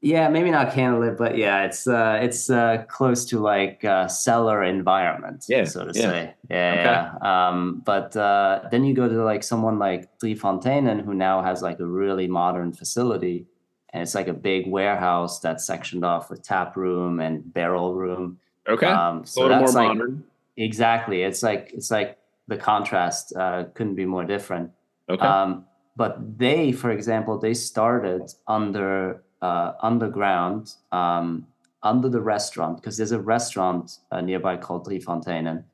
[0.00, 4.62] Yeah, maybe not candlelit, but yeah, it's uh, it's uh, close to like uh, cellar
[4.62, 6.02] environment, Yeah, so to yeah.
[6.02, 6.34] say.
[6.50, 7.48] Yeah, yeah.
[7.48, 11.80] Um, but uh, then you go to like someone like Fonteinen, who now has like
[11.80, 13.46] a really modern facility,
[13.94, 18.38] and it's like a big warehouse that's sectioned off with tap room and barrel room.
[18.68, 18.86] Okay.
[18.88, 20.24] Um, a so that's like modern.
[20.58, 21.22] exactly.
[21.22, 24.70] It's like it's like the contrast uh, couldn't be more different.
[25.08, 25.24] Okay.
[25.24, 31.46] Um, but they, for example, they started under uh, underground, um,
[31.82, 35.64] under the restaurant, because there's a restaurant uh, nearby called Drie Fonteinen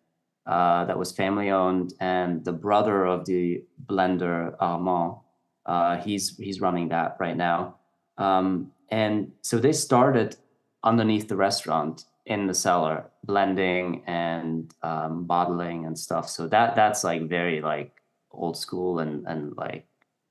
[0.46, 5.14] uh, that was family owned, and the brother of the blender Armand,
[5.66, 7.76] uh, he's he's running that right now.
[8.18, 10.37] Um, and so they started
[10.83, 16.29] underneath the restaurant in the cellar, blending and um, bottling and stuff.
[16.31, 17.93] So that that's like very like
[18.33, 19.85] old school and and like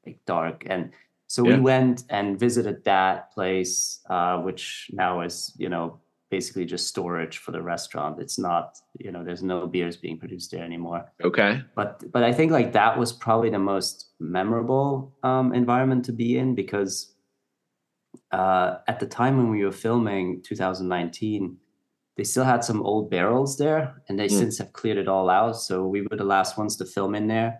[0.05, 0.91] like dark and
[1.27, 1.55] so Yeah.
[1.55, 5.99] we went and visited that place uh, which now is you know
[6.31, 10.51] basically just storage for the restaurant it's not you know there's no beers being produced
[10.51, 11.61] there anymore Okay.
[11.75, 14.89] but but I think like that was probably the most memorable
[15.23, 17.13] um, environment to be in because
[18.31, 21.57] uh, at the time when we were filming 2019,
[22.19, 24.37] they still had some old barrels there, and they Mm.
[24.39, 25.55] since have cleared it all out.
[25.55, 27.51] So we were the last ones to film in there,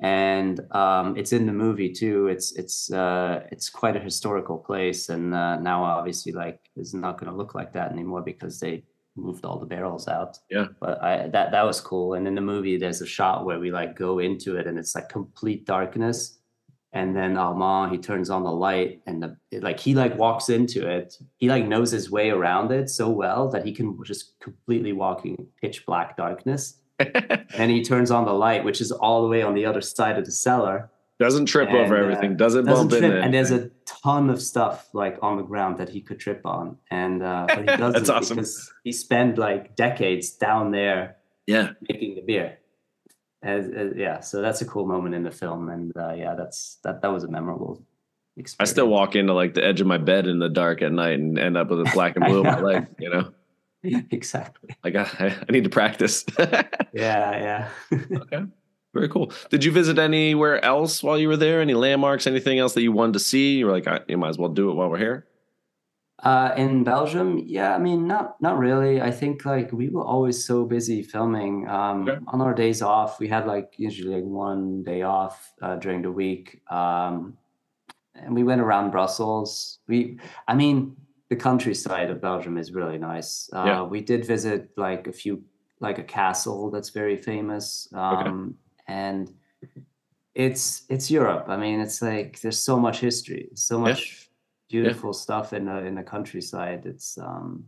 [0.00, 2.28] and um, it's in the movie too.
[2.28, 7.16] It's it's uh, it's quite a historical place, and uh, now obviously like it's not
[7.18, 8.84] going to look like that anymore because they
[9.16, 10.66] moved all the barrels out Yeah.
[10.80, 12.14] but I that that was cool.
[12.14, 14.94] And in the movie, there's a shot where we like go into it, and it's
[14.94, 16.38] like complete darkness.
[16.94, 20.48] And then Armand he turns on the light, and the it, like he like walks
[20.48, 21.18] into it.
[21.36, 25.26] He like knows his way around it so well that he can just completely walk
[25.26, 26.80] in pitch black darkness.
[26.98, 30.16] and he turns on the light, which is all the way on the other side
[30.16, 30.88] of the cellar.
[31.18, 32.36] Doesn't trip And, over uh, everything.
[32.36, 35.78] Doesn't, Doesn't bump trip, in and there's a ton of stuff like on the ground
[35.78, 38.36] that he could trip on, and uh, but he doesn't That's awesome.
[38.36, 41.70] because he spent like decades down there yeah.
[41.88, 42.58] making the beer.
[43.44, 46.78] As, as- yeah, so that's a cool moment in the film, and uh, yeah, that's
[46.82, 47.02] that.
[47.02, 47.84] That was a memorable
[48.36, 48.70] Experience.
[48.70, 51.20] I still walk into like the edge of my bed in the dark at night
[51.20, 52.86] and end up with a black and blue on my leg.
[52.98, 53.32] You know,
[54.10, 54.70] exactly.
[54.82, 56.24] like I, I need to practice.
[56.38, 56.58] Yeah,
[56.92, 57.68] yeah.
[57.92, 58.42] okay.
[58.92, 59.32] Very cool.
[59.50, 61.60] Did you visit anywhere else while you were there?
[61.60, 62.26] Any landmarks?
[62.26, 63.58] Anything else that you wanted to see?
[63.58, 65.26] You were like, I, you might as well do it while we're here.
[66.24, 69.00] Uh, in Belgium, yeah, I mean, not not really.
[69.02, 71.68] I think like we were always so busy filming.
[71.68, 72.18] Um, Okay.
[72.28, 76.10] On our days off, we had like usually like one day off uh, during the
[76.10, 77.36] week, um,
[78.14, 79.80] and we went around Brussels.
[79.86, 80.96] We, I mean,
[81.28, 83.50] the countryside of Belgium is really nice.
[83.52, 83.82] Uh, Yeah.
[83.82, 85.42] We did visit like a few,
[85.80, 88.56] like a castle that's very famous, um,
[88.86, 89.30] and
[90.34, 91.46] it's it's Europe.
[91.48, 93.96] I mean, it's like there's so much history, so Yeah.
[94.70, 96.86] Beautiful stuff in the in the countryside.
[96.86, 97.64] It's um,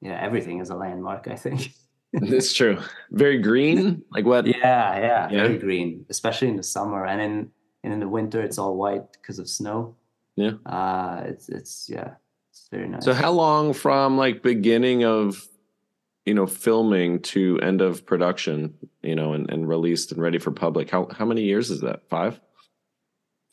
[0.00, 1.28] yeah, everything is a landmark.
[1.28, 1.72] I think.
[2.12, 2.78] That's true.
[3.10, 4.02] Very green.
[4.12, 4.46] Like what?
[4.46, 5.42] yeah, yeah, Yeah.
[5.46, 7.50] very green, especially in the summer, and in
[7.82, 9.96] and in the winter it's all white because of snow.
[10.36, 10.52] Yeah.
[10.66, 12.14] Uh, it's it's yeah,
[12.50, 13.04] it's very nice.
[13.04, 15.46] So how long from like beginning of
[16.24, 20.50] you know filming to end of production, you know, and, and released and ready for
[20.52, 20.90] public?
[20.90, 22.08] How how many years is that?
[22.08, 22.40] Five?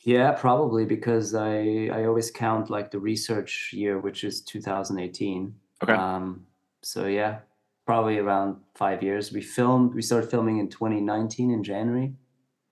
[0.04, 5.54] Yeah, probably because I I always count like the research year, which is 2018.
[5.82, 5.92] Okay.
[5.92, 6.46] Um,
[6.82, 7.38] so yeah,
[7.86, 9.32] probably around five years.
[9.32, 9.94] We filmed.
[9.94, 12.14] We started filming in 2019 in January.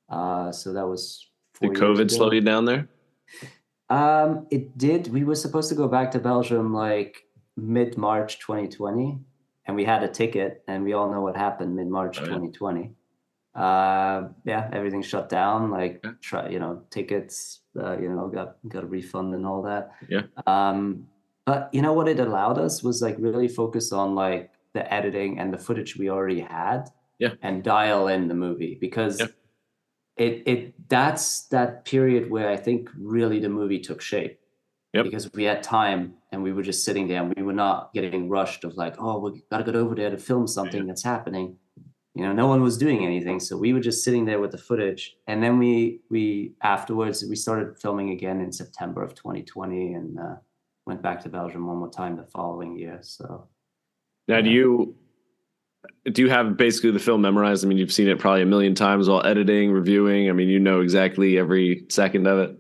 [0.09, 1.29] Uh, so that was.
[1.61, 2.89] Did COVID slow you down there?
[3.91, 5.09] Um, it did.
[5.13, 7.25] We were supposed to go back to Belgium like
[7.57, 9.19] mid March 2020,
[9.67, 12.29] and we had a ticket, and we all know what happened mid March Oh, yeah.
[12.29, 12.93] 2020.
[13.55, 15.71] Uh, yeah, everything shut down.
[15.71, 16.13] Like, Yeah.
[16.21, 19.91] try you know, tickets, uh, you know, got got a refund and all that.
[20.09, 20.23] Yeah.
[20.47, 21.09] Um,
[21.47, 25.39] but you know what it allowed us was like really focus on like the editing
[25.41, 26.91] and the footage we already had.
[27.19, 27.35] Yeah.
[27.43, 29.27] And dial in the movie because Yeah.
[30.17, 34.39] it it that's that period where I think really the movie took shape.
[34.95, 35.05] Yep.
[35.05, 38.29] Because we had time and we were just sitting there and we were not getting
[38.29, 41.57] rushed of like, oh, we gotta get over there to film something that's happening.
[42.15, 43.39] You know, no one was doing anything.
[43.39, 45.17] So we were just sitting there with the footage.
[45.29, 50.35] And then we we afterwards we started filming again in September of 2020 and uh,
[50.87, 52.99] went back to Belgium one more time the following year.
[53.03, 53.47] So
[54.27, 54.97] Now, do you
[56.13, 57.65] do you have basically the film memorized?
[57.65, 60.29] I mean, you've seen it probably a million times while editing, reviewing.
[60.29, 62.57] I mean, you know exactly every second of it.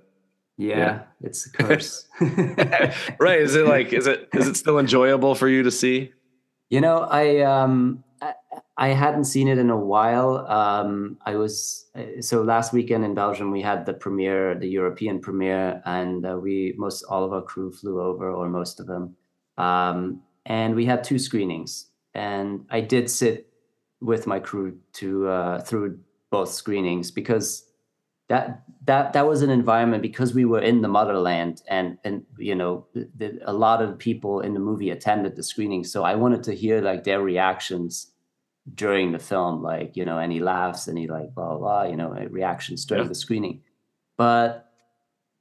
[0.58, 1.02] yeah, Yeah.
[1.22, 2.06] it's a curse.
[3.18, 3.40] right?
[3.40, 6.12] Is it like is it is it still enjoyable for you to see?
[6.70, 8.04] You know, I um
[8.80, 10.46] I, hadn't seen it in a while.
[10.48, 15.20] Um, I was uh, so last weekend in Belgium we had the premiere, the European
[15.20, 19.14] premiere, and uh, we most all of our crew flew over, or most of them,
[19.58, 21.86] um, and we had two screenings.
[22.14, 23.50] And I did sit
[24.00, 25.98] with my crew to uh, through
[26.30, 27.70] both screenings because
[28.30, 32.54] that that that was an environment because we were in the motherland and and you
[32.54, 36.42] know the, a lot of people in the movie attended the screening so i wanted
[36.44, 38.09] to hear like their reactions
[38.74, 42.10] during the film like you know any laughs any like blah blah, blah you know
[42.30, 43.08] reactions during Yeah.
[43.08, 43.62] the screening
[44.16, 44.66] but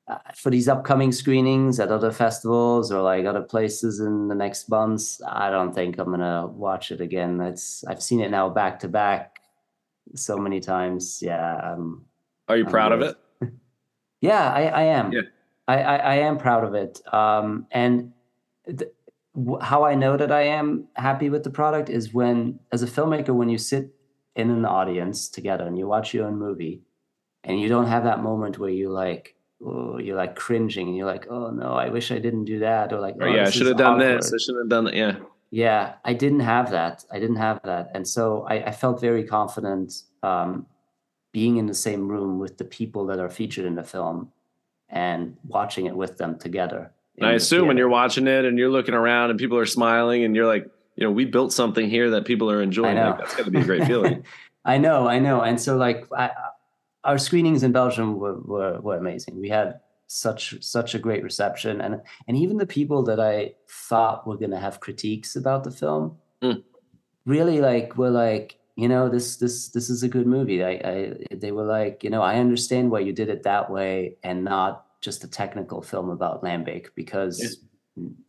[0.07, 4.69] uh, for these upcoming screenings at other festivals or like other places in the next
[4.69, 8.79] months i don't think i'm gonna watch it again that's i've seen it now back
[8.79, 9.39] to back
[10.15, 12.05] so many times yeah um,
[12.47, 13.15] Are you Um, proud of it?
[14.21, 15.11] yeah, I, I am.
[15.11, 15.21] Yeah.
[15.67, 16.99] I, I, I am proud of it.
[17.13, 18.11] Um, and
[18.65, 18.91] th-
[19.61, 23.33] how I know that I am happy with the product is when, as a filmmaker,
[23.33, 23.93] when you sit
[24.35, 26.81] in an audience together and you watch your own movie,
[27.43, 29.35] and you don't have that moment where you like
[29.65, 32.93] oh, you're like cringing and you're like oh no i wish i didn't do that
[32.93, 34.33] or like oh, yeah, I should have done awkward." this.
[34.33, 34.95] I should have done that.
[34.95, 35.17] Yeah.
[35.51, 39.23] yeah i didn't have that i didn't have that and so i, I felt very
[39.23, 40.65] confident um,
[41.31, 44.31] being in the same room with the people that are featured in the film
[44.89, 48.69] and watching it with them together And I assume when you're watching it and you're
[48.69, 50.65] looking around and people are smiling and you're like,
[50.95, 52.97] you know, we built something here that people are enjoying.
[52.97, 54.23] Like, that's got to be a great feeling.
[54.65, 55.41] I know, I know.
[55.41, 56.31] And so like I,
[57.03, 59.39] our screenings in Belgium were, were were amazing.
[59.39, 64.25] We had such such a great reception and and even the people that I thought
[64.27, 66.63] were going to have critiques about the film Mm.
[67.25, 70.63] really like were like, you know, this this this is a good movie.
[70.63, 74.15] I, I they were like, you know, I understand why you did it that way
[74.23, 77.57] and not just a technical film about Lambic because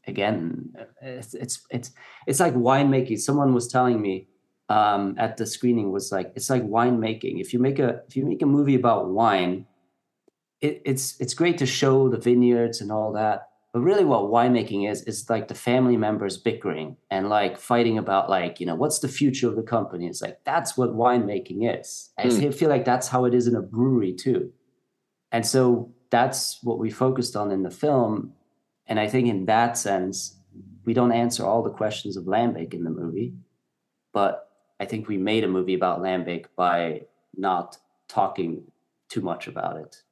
[0.07, 1.91] again, it's it's it's
[2.27, 3.19] it's like winemaking.
[3.21, 4.29] Someone was telling me
[4.69, 7.41] um, at the screening was like it's like winemaking.
[7.41, 9.67] If you make a if you make a movie about wine,
[10.61, 13.49] it, it's it's great to show the vineyards and all that.
[13.73, 18.29] But really, what winemaking is is like the family members bickering and like fighting about
[18.29, 20.07] like you know what's the future of the company.
[20.09, 22.11] It's like that's what winemaking is.
[22.19, 22.51] I Hmm.
[22.51, 24.53] feel like that's how it is in a brewery too.
[25.33, 28.33] And so that's what we focused on in the film.
[28.87, 30.37] And I think in that sense,
[30.85, 33.35] we don't answer all the questions of Lambic in the movie,
[34.13, 34.49] but
[34.81, 37.03] I think we made a movie about Lambic by
[37.37, 37.77] not
[38.09, 38.65] talking
[39.09, 40.03] too much about it.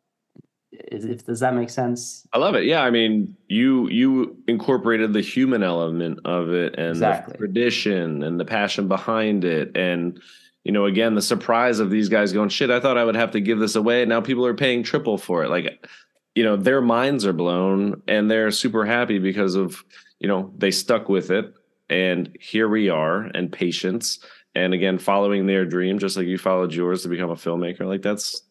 [0.70, 2.26] If, does that make sense?
[2.32, 2.64] I love it.
[2.64, 7.32] Yeah, I mean, you you incorporated the human element of it and Exactly.
[7.32, 10.20] the tradition and the passion behind it, and
[10.68, 13.30] you know, again, the surprise of these guys going, "Shit, I thought I would have
[13.30, 15.48] to give this away." Now people are paying triple for it.
[15.48, 15.88] Like,
[16.34, 19.82] you know, their minds are blown, and they're super happy because of
[20.20, 21.54] you know they stuck with it,
[21.88, 24.18] and here we are, and patience,
[24.54, 27.86] and again, following their dream, just like you followed yours to become a filmmaker.
[27.86, 28.42] Like that's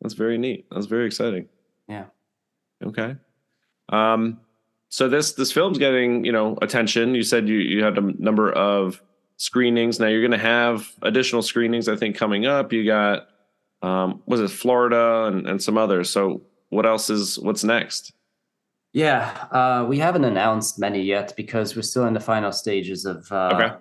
[0.00, 0.64] that's very neat.
[0.70, 1.46] That's very exciting.
[1.88, 2.06] Yeah.
[2.82, 3.16] Okay.
[3.90, 4.40] Um,
[4.88, 7.14] so this this film's getting you know attention.
[7.14, 9.02] You said you you had a number of
[9.36, 10.00] screenings.
[10.00, 11.88] Now you're going to have additional screenings.
[11.88, 12.72] I think coming up.
[12.72, 13.28] You got
[13.82, 16.10] um, was it Florida and, and some others.
[16.10, 18.12] So what else is what's next?
[18.92, 23.30] Yeah, uh, we haven't announced many yet because we're still in the final stages of
[23.30, 23.74] uh, Okay.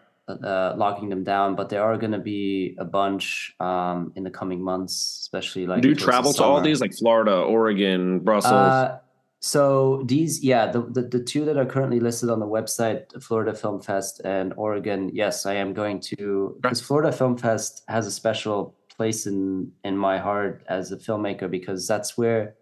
[0.45, 1.56] uh, locking them down.
[1.56, 5.82] But there are going to be a bunch um, in the coming months, especially like
[5.82, 8.99] Do you travel to all these like Florida, Oregon, Brussels?
[9.41, 13.53] So these, yeah, the, the the two that are currently listed on the website, Florida
[13.53, 15.11] Film Fest and Oregon.
[15.13, 19.97] Yes, I am going to because Florida Film Fest has a special place in in
[19.97, 22.55] my heart as a filmmaker because that's where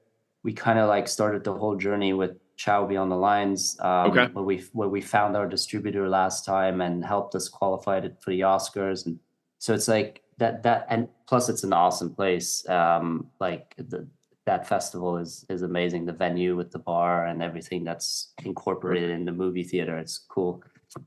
[0.43, 3.77] we kind of like started the whole journey with Chau Beyond the Lines.
[3.79, 4.25] Um, Okay.
[4.33, 8.31] Where we where we found our distributor last time and helped us qualify it for
[8.31, 9.19] the Oscars and
[9.59, 12.67] so it's like that that and plus it's an awesome place.
[12.67, 14.05] Um, like the
[14.45, 16.05] that festival is is amazing.
[16.05, 19.97] The venue with the bar and everything that's incorporated in the movie theater.
[19.97, 20.63] It's cool.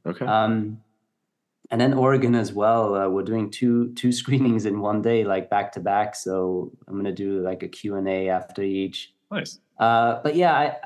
[0.07, 0.25] okay.
[0.27, 0.81] Um,
[1.71, 2.95] and then Oregon as well.
[2.95, 6.15] Uh, we're doing two two screenings in one day, like back to back.
[6.15, 9.13] So I'm gonna do like a Q and A after each.
[9.31, 9.59] nice.
[9.79, 10.77] Uh, but yeah, I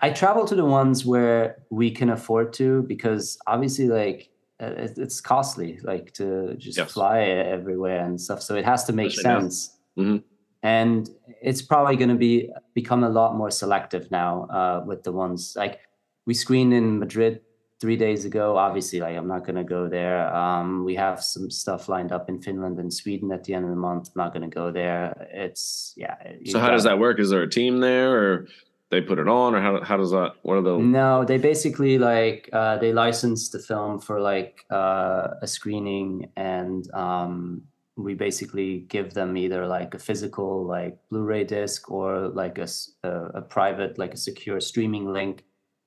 [0.00, 4.30] I travel to the ones where we can afford to because obviously like
[4.60, 6.92] uh, it, it's costly like to just Yes.
[6.92, 8.42] fly everywhere and stuff.
[8.42, 9.76] So it has to make Especially sense.
[9.96, 10.24] Mhm.
[10.62, 11.08] And
[11.40, 15.54] it's probably going to be become a lot more selective now uh, with the ones
[15.56, 15.80] like
[16.26, 17.40] we screened in Madrid
[17.80, 18.56] three days ago.
[18.56, 20.32] Obviously, like I'm not going to go there.
[20.32, 23.70] Um, we have some stuff lined up in Finland and Sweden at the end of
[23.70, 24.10] the month.
[24.14, 25.28] I'm not going to go there.
[25.32, 26.16] It's yeah.
[26.46, 27.18] So how does that work?
[27.18, 28.46] Is there a team there, or
[28.90, 30.34] they put it on, or how how does that?
[30.42, 30.78] What are the?
[30.78, 36.88] No, they basically like uh, they license the film for like uh, a screening, and
[36.94, 37.62] um,
[37.96, 42.68] we basically give them either like a physical like Blu-ray disc or like a,
[43.04, 45.44] a, private like a secure streaming link.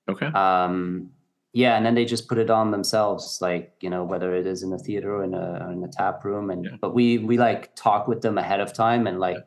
[0.08, 0.28] Okay.
[0.28, 1.10] Um,
[1.54, 4.62] yeah, and then they just put it on themselves, like you know whether it is
[4.62, 6.78] in a theater or in a or in a tap room, and Yeah.
[6.82, 9.38] but we we like talk with them ahead of time and like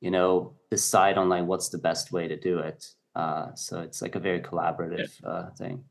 [0.00, 2.86] you know decide on like what's the best way to do it.
[3.14, 5.84] Uh, so it's like a very collaborative uh, thing.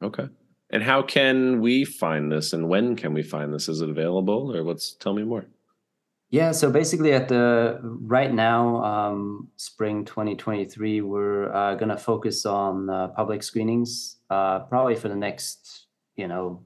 [0.00, 0.28] Okay.
[0.72, 3.68] And how can we find this, and when can we find this?
[3.68, 4.94] Is it available, or what's?
[4.94, 5.46] Tell me more.
[6.30, 12.88] Yeah, so basically at the right now, um, spring 2023, we're uh, gonna focus on
[12.88, 16.62] uh, public screenings, uh, probably for the next, you know,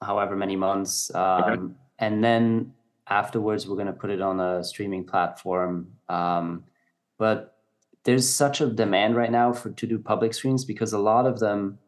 [0.00, 2.72] however many months, um, and then
[3.10, 5.92] afterwards we're gonna put it on a streaming platform.
[6.08, 6.64] Um,
[7.18, 7.58] but
[8.04, 11.40] there's such a demand right now for to do public screens because a lot of
[11.40, 11.78] them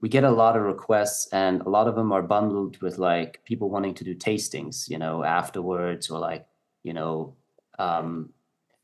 [0.00, 3.42] we get a lot of requests and a lot of them are bundled with like
[3.44, 6.46] people wanting to do tastings you know afterwards or like
[6.84, 7.34] you know
[7.78, 8.30] um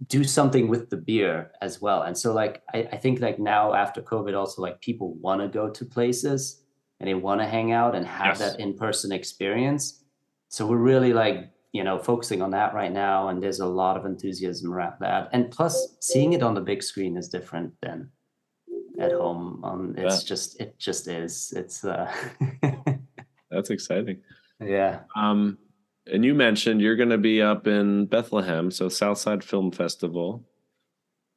[0.08, 2.02] do something with the beer as well.
[2.02, 5.48] And so like I, I think like now after COVID also like people want to
[5.48, 6.62] go to places
[6.98, 8.40] and they want to hang out and have Yes.
[8.40, 10.02] that in-person experience.
[10.48, 13.28] So we're really like, you know, focusing on that right now.
[13.28, 15.30] And there's a lot of enthusiasm around that.
[15.32, 18.10] And plus seeing it on the big screen is different than
[19.04, 19.64] at home.
[19.64, 20.28] Um it's Yeah.
[20.28, 21.52] just it just is.
[21.56, 22.10] It's uh
[23.50, 24.20] That's exciting.
[24.60, 25.00] yeah.
[25.14, 25.58] Um,
[26.12, 30.44] and you mentioned you're going to be up in Bethlehem, so Southside Film Festival,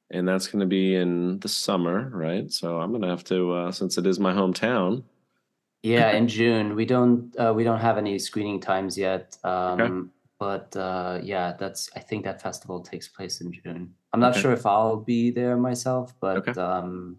[0.09, 2.51] and that's going to be in the summer, right?
[2.51, 5.03] So I'm going to have to, uh, since it is my hometown.
[5.83, 6.75] Yeah, in June.
[6.75, 9.37] We don't uh, we don't have any screening times yet.
[9.43, 13.93] Um, but uh, yeah, that's I think that festival takes place in June.
[14.11, 14.41] I'm not Okay.
[14.41, 16.59] sure if I'll be there myself, but Okay.
[16.59, 17.17] um,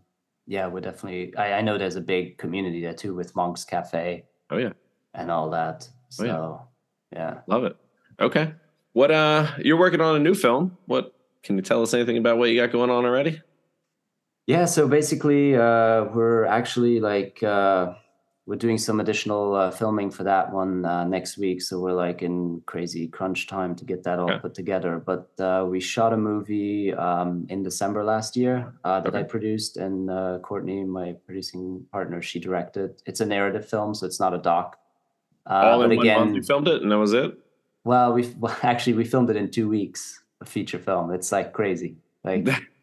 [0.49, 1.37] yeah, we're definitely.
[1.37, 4.73] I, I know there's a big community there too with Monk's Cafe Oh yeah,
[5.15, 5.87] and all that.
[6.09, 6.69] So Oh,
[7.13, 7.19] yeah.
[7.19, 7.39] yeah.
[7.47, 7.77] love it.
[8.19, 8.53] Okay,
[8.95, 9.11] what?
[9.11, 10.77] Uh, you're working on a new film.
[10.87, 13.43] What can you tell us anything about what you got going on already?
[14.47, 17.93] Yeah, so basically, uh, we're actually like uh,
[18.49, 21.61] we're doing some additional uh, filming for that one uh, next week.
[21.61, 24.39] So we're like in crazy crunch time to get that all Okay.
[24.41, 25.03] put together.
[25.05, 29.77] But uh, we shot a movie um, in December last year uh, that I produced,
[29.77, 33.03] and uh, Courtney, my producing partner, she directed.
[33.05, 34.79] It's a narrative film, so it's not a doc.
[35.47, 37.37] Uh, All in but one again, month you filmed it, and that was it.
[37.85, 40.23] well, we well, actually we filmed it in two weeks.
[40.41, 41.13] A feature film.
[41.13, 41.97] It's like crazy.
[42.25, 42.49] Like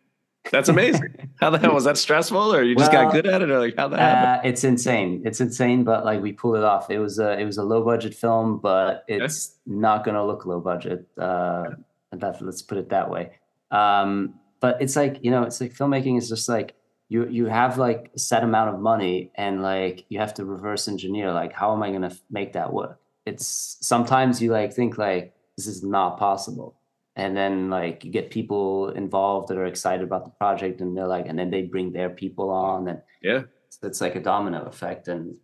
[0.51, 1.31] That's amazing.
[1.39, 3.75] how the hell was that stressful, or you just got good at it, or like
[3.77, 4.45] how that happened?
[4.45, 5.21] Uh, it's insane.
[5.25, 6.89] It's insane, but like we pulled it off.
[6.89, 10.59] It was a it was a low budget film, but it's not gonna look low
[10.59, 11.07] budget.
[11.17, 11.71] Uh,
[12.11, 13.31] and that let's put it that way.
[13.71, 16.75] Um, but it's like you know, it's like filmmaking is just like
[17.09, 20.87] you you have like a set amount of money, and like you have to reverse
[20.87, 21.31] engineer.
[21.33, 22.99] Like, how am I gonna f- make that work?
[23.25, 26.75] It's sometimes you like think like this is not possible.
[27.15, 31.07] And then like you get people involved that are excited about the project and they're
[31.07, 33.43] like, and then they bring their people on and Yeah.
[33.69, 35.35] so it's like a domino effect and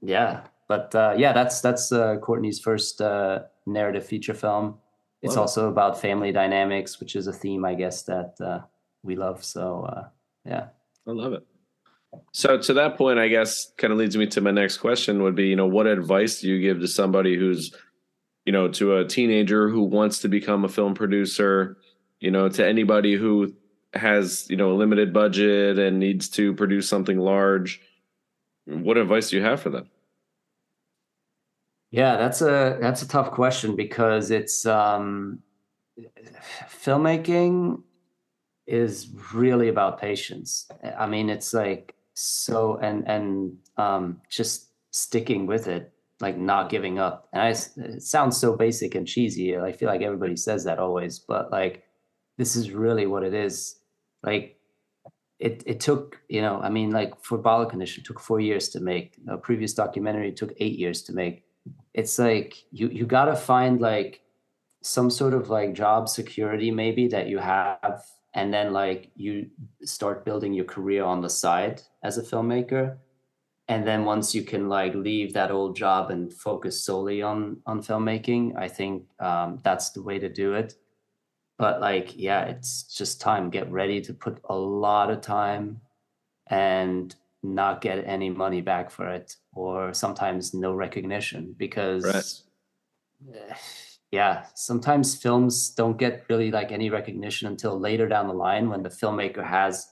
[0.00, 0.42] yeah.
[0.68, 4.78] But uh, yeah that's that's uh, courtney's first uh, narrative feature film.
[5.20, 8.60] It's also about family dynamics which is a theme i guess that uh,
[9.02, 9.44] we love.
[9.44, 10.04] So uh,
[10.44, 10.66] yeah.
[11.06, 11.44] I love it.
[12.32, 15.34] So to that point, I guess kind of leads me to my next question would
[15.34, 17.74] be, you know, what advice do you give to somebody who's,
[18.44, 21.76] you know, to a teenager who wants to become a film producer,
[22.20, 23.54] you know, to anybody who
[23.94, 27.80] has, you know, a limited budget and needs to produce something large?
[28.64, 29.88] What advice do you have for them?
[31.92, 35.38] yeah that's a that's a tough question because it's um
[36.66, 37.80] filmmaking
[38.66, 40.68] is really about patience
[40.98, 45.92] i mean it's like so and and um just sticking with it
[46.22, 47.28] like not giving up.
[47.32, 51.18] And I, it sounds so basic and cheesy i feel like everybody says that always
[51.18, 51.84] but like
[52.38, 53.76] this is really what it is.
[54.22, 54.58] Like
[55.38, 58.80] it it took you know i mean like for Bottle Conditioned took four years to
[58.80, 61.44] make a previous documentary took eight years to make.
[61.94, 64.22] It's like you you got to find like
[64.82, 68.04] some sort of like job security maybe that you have
[68.34, 69.48] and then like you
[69.84, 72.96] start building your career on the side as a filmmaker
[73.68, 77.80] and then once you can like leave that old job and focus solely on on
[77.80, 80.74] filmmaking i think um, that's the way to do it.
[81.58, 83.50] But like yeah it's just time.
[83.50, 85.80] Get ready to put a lot of time
[86.48, 92.44] and not get any money back for it or sometimes no recognition because
[93.34, 93.54] eh,
[94.10, 98.82] yeah sometimes films don't get really like any recognition until later down the line when
[98.82, 99.88] the filmmaker has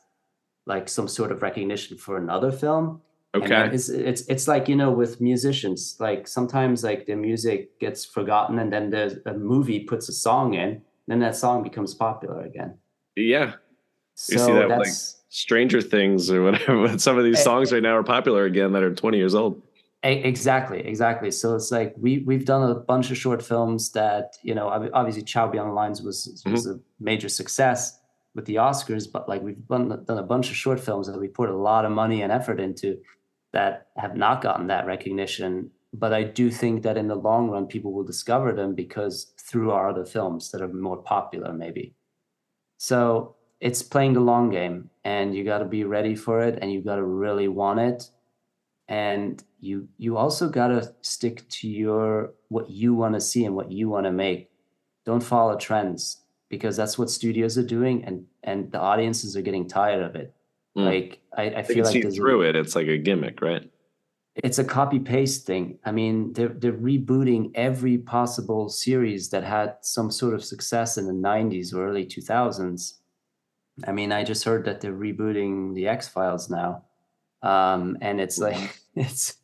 [0.67, 3.01] like some sort of recognition for another film
[3.35, 3.71] Okay.
[3.73, 8.59] it's it's it's like you know with musicians like sometimes like the music gets forgotten
[8.59, 12.77] and then the a movie puts a song in then that song becomes popular again
[13.15, 13.53] Yeah.
[14.15, 16.99] so You see that like, that's Stranger Things or whatever.
[17.07, 19.63] Some of these Eh, songs right now are popular again that are 20 years old.
[20.03, 21.31] Exactly, exactly.
[21.31, 25.23] So it's like we we've done a bunch of short films that you know obviously
[25.23, 28.01] Chau Beyond the Lines was was a major success
[28.35, 31.29] with the Oscars, but like we've done done a bunch of short films that we
[31.29, 32.99] put a lot of money and effort into
[33.53, 35.71] that have not gotten that recognition.
[35.93, 39.73] But I do think that in the long run, people will discover them because through
[39.73, 41.95] our other films that are more popular, maybe.
[42.79, 46.73] So it's playing the long game, and you got to be ready for it, and
[46.73, 48.11] you got to really want it
[48.91, 53.55] and you you also got to stick to your what you want to see and
[53.55, 54.51] what you want to make
[55.07, 59.67] don't follow trends because that's what studios are doing and and the audiences are getting
[59.67, 60.35] tired of it
[60.81, 60.85] Mm.
[60.87, 62.57] like i, I feel like see through it.
[62.57, 63.69] It's like a gimmick, right?
[64.37, 65.79] it's a copy paste thing.
[65.85, 71.07] I mean, they're they're rebooting every possible series that had some sort of success in
[71.07, 72.95] the '90s or early 2000s.
[73.87, 76.85] I mean, I just heard that they're rebooting the X Files now,
[77.43, 79.37] um, and it's like it's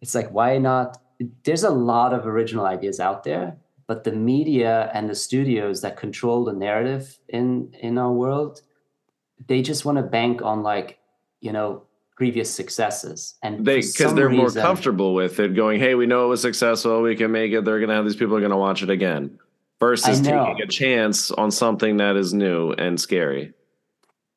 [0.00, 0.98] it's like why not?
[1.44, 5.98] There's a lot of original ideas out there, but the media and the studios that
[5.98, 8.62] control the narrative in in our world,
[9.46, 10.98] they just want to bank on like
[11.40, 11.82] you know
[12.16, 16.26] previous successes and they because they're reason, more comfortable with it going hey we know
[16.26, 18.82] it was successful we can make it they're gonna have these people are gonna watch
[18.82, 19.38] it again
[19.78, 23.54] versus taking a chance on something that is new and scary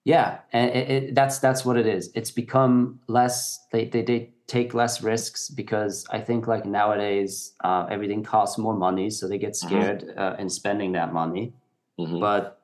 [0.06, 4.30] yeah and it, it, that's that's what it is it's become less they, they, they
[4.48, 9.38] take less risks because i think like nowadays uh, everything costs more money so they
[9.38, 9.68] get mm-hmm.
[9.68, 10.20] scared mm-hmm.
[10.20, 11.52] uh, in spending that money
[12.00, 12.22] mm-hmm.
[12.22, 12.63] but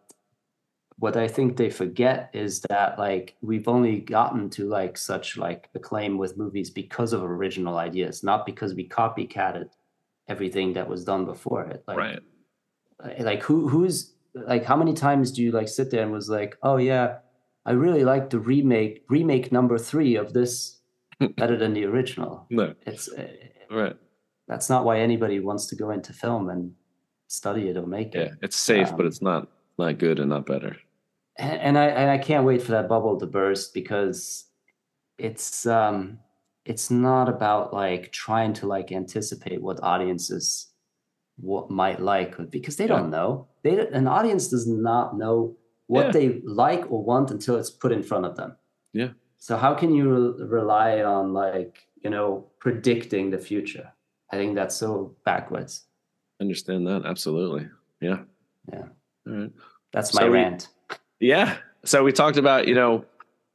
[0.99, 5.69] what I think they forget is that like we've only gotten to like such like
[5.73, 9.69] acclaim with movies because of original ideas, not because we copycatted
[10.27, 11.83] everything that was done before it.
[11.87, 12.19] Like, right.
[13.19, 16.57] Like who who's like how many times do you like sit there and was like,
[16.63, 17.19] oh yeah,
[17.65, 20.79] I really like the remake remake number three of this
[21.37, 22.45] better than the original.
[22.49, 23.25] No, it's uh,
[23.71, 23.95] right.
[24.49, 26.73] That's not why anybody wants to go into film and
[27.27, 28.31] study it or make it.
[28.31, 29.47] Yeah, it's safe, um, but it's not
[29.77, 30.75] not good and not better
[31.39, 34.45] and I and I can't wait for that bubble to burst because
[35.17, 36.19] it's um
[36.65, 40.67] it's not about like trying to like anticipate what audiences
[41.37, 43.47] what might like because they don't know.
[43.63, 46.11] They an audience does not know what yeah.
[46.11, 48.57] they like or want until it's put in front of them.
[48.93, 49.09] Yeah.
[49.37, 53.91] So how can you re- rely on like you know predicting the future?
[54.31, 55.85] I think that's so backwards.
[56.39, 57.69] I understand that absolutely.
[58.01, 58.19] Yeah.
[58.71, 58.87] Yeah.
[59.27, 59.51] All right.
[59.91, 60.67] That's my so rant
[61.19, 61.57] yeah.
[61.85, 63.05] So we talked about, you know,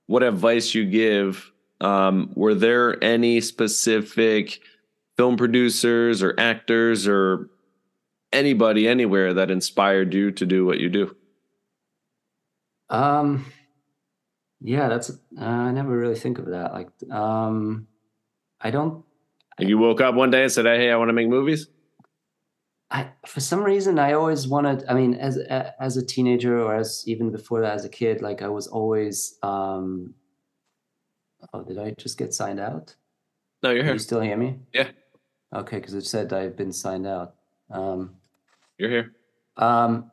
[0.07, 1.51] what advice you give.
[1.81, 4.61] Um, were there any specific
[5.17, 7.51] film producers or actors or
[8.33, 11.17] anybody anywhere that inspired you to do what you do?
[12.91, 13.47] Um,
[14.61, 16.73] yeah, that's uh, I never really think of that.
[16.73, 17.87] Like, um,
[18.61, 19.05] I don't.
[19.59, 21.69] You woke up one day and said, "Hey, I want to make movies."
[22.91, 24.85] I, for some reason, I always wanted.
[24.89, 28.43] I mean, as as a teenager, or as even before that, as a kid, like
[28.43, 29.39] I was always.
[29.43, 30.15] Um,
[31.53, 32.95] oh, did I just get signed out?
[33.63, 33.95] No, you're here.
[33.95, 34.59] you still hear me?
[34.73, 34.89] Yeah.
[35.55, 37.35] Okay, because it said I've been signed out.
[37.71, 38.17] Um,
[38.79, 39.13] you're here.
[39.57, 40.11] Um,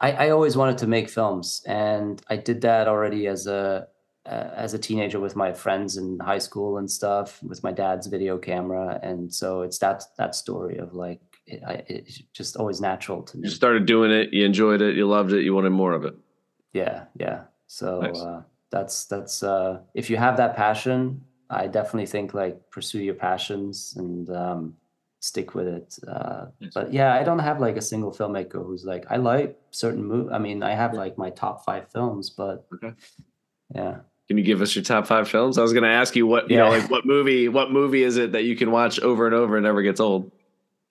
[0.00, 3.88] I, I always wanted to make films, and I did that already as a
[4.26, 8.06] uh, as a teenager with my friends in high school and stuff, with my dad's
[8.06, 13.22] video camera, and so it's that that story of like it, it's just always natural
[13.22, 13.48] to me.
[13.48, 16.14] You started doing it, you enjoyed it, you loved it, you wanted more of it.
[16.72, 17.44] Yeah, yeah.
[17.66, 18.20] So nice.
[18.20, 23.14] uh, that's that's uh, if you have that passion, I definitely think like pursue your
[23.14, 24.76] passions and um,
[25.20, 25.98] stick with it.
[26.06, 26.74] Uh, nice.
[26.74, 30.32] But yeah, I don't have like a single filmmaker who's like I like certain move.
[30.32, 32.92] I mean, I have like my top five films, but okay.
[33.74, 33.98] yeah.
[34.28, 35.56] Can you give us your top five films?
[35.56, 36.64] I was going to ask you what you yeah.
[36.64, 39.56] know, like what movie, what movie is it that you can watch over and over
[39.56, 40.30] and never gets old?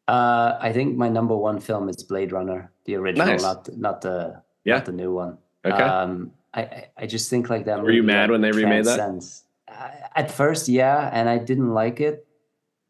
[0.08, 3.41] Uh, I think my number one film is Blade Runner, the original, nice.
[3.41, 4.76] not not the yeah.
[4.76, 5.38] not the new one.
[5.66, 5.84] Okay.
[5.84, 7.82] Um, I I just think like that.
[7.82, 8.99] Were you mad when they remade that?
[8.99, 12.26] Uh, at first, yeah, and I didn't like it.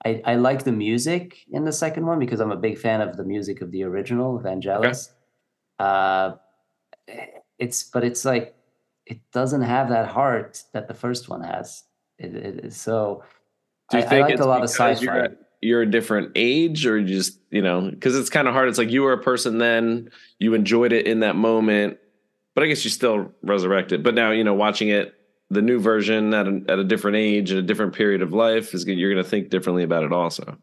[0.06, 3.18] I I like the music in the second one because I'm a big fan of
[3.18, 5.10] the music of the original Vangelis.
[5.10, 5.16] Okay.
[5.80, 6.36] Uh,
[7.58, 8.56] it's but it's like
[9.08, 11.84] it doesn't have that heart that the first one has.
[12.20, 13.24] It, it, so
[13.92, 15.30] I, I, like a lot of sci-fi
[15.62, 18.70] you're a different age or just you know because it's kind of hard.
[18.70, 21.98] It's like you were a person then you enjoyed it in that moment
[22.58, 24.02] but i guess you still resurrected.
[24.02, 25.14] But now you know watching it
[25.52, 28.74] the new version at a, at a different age at a different period of life
[28.74, 30.58] is you're going to think differently about it also.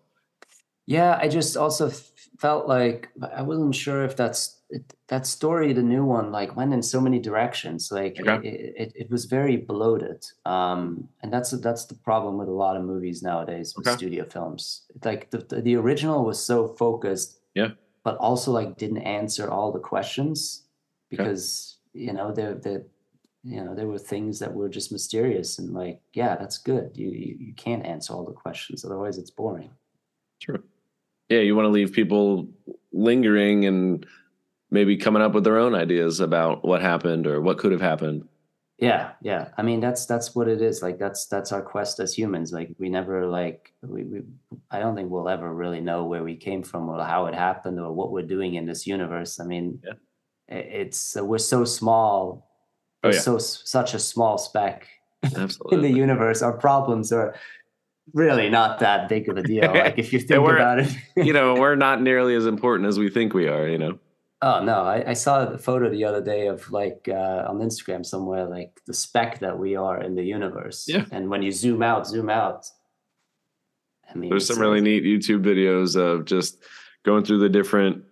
[0.87, 1.91] Yeah i just also
[2.39, 4.61] felt like i wasn't sure if that's
[5.09, 7.91] that story, the new one, like went in so many directions.
[7.93, 8.49] Like okay.
[8.49, 12.77] it, it, it, was very bloated, um, and that's that's the problem with a lot
[12.77, 13.97] of movies nowadays with okay.
[13.97, 14.83] studio films.
[15.05, 17.71] Like the, the, the original was so focused, yeah,
[18.03, 20.65] but also like didn't answer all the questions
[21.11, 22.05] because okay.
[22.07, 22.85] you know there the
[23.45, 27.11] you know there were things that were just mysterious and like yeah that's good you,
[27.11, 29.71] you you can't answer all the questions otherwise it's boring.
[30.41, 30.63] True.
[31.29, 32.49] Yeah, you want to leave people
[32.93, 34.07] lingering and
[34.75, 38.29] maybe coming up with their own ideas about what happened or what could have happened
[38.79, 42.13] yeah yeah i mean that's that's what it is like that's that's our quest as
[42.13, 44.23] humans like we never like we, we
[44.73, 47.79] i don't think we'll ever really know where we came from or how it happened
[47.79, 50.57] or what we're doing in this universe i mean yeah.
[50.57, 52.51] it's uh, we're so small
[53.05, 53.19] oh, yeah.
[53.19, 54.89] so such a small speck
[55.71, 57.33] in the universe our problems are
[58.13, 59.63] really not that big of a deal.
[59.75, 63.09] Like if you think about it, you know, we're not nearly as important as we
[63.09, 63.67] think we are.
[63.67, 63.99] You know.
[64.47, 68.05] Oh no, I, I saw the photo the other day of like uh, on Instagram
[68.05, 70.85] somewhere, like the speck that we are in the universe.
[70.87, 71.07] Yeah.
[71.11, 72.67] And when you zoom out, zoom out.
[74.11, 76.63] I mean, There's some really neat YouTube videos of just
[77.05, 78.05] going through the different,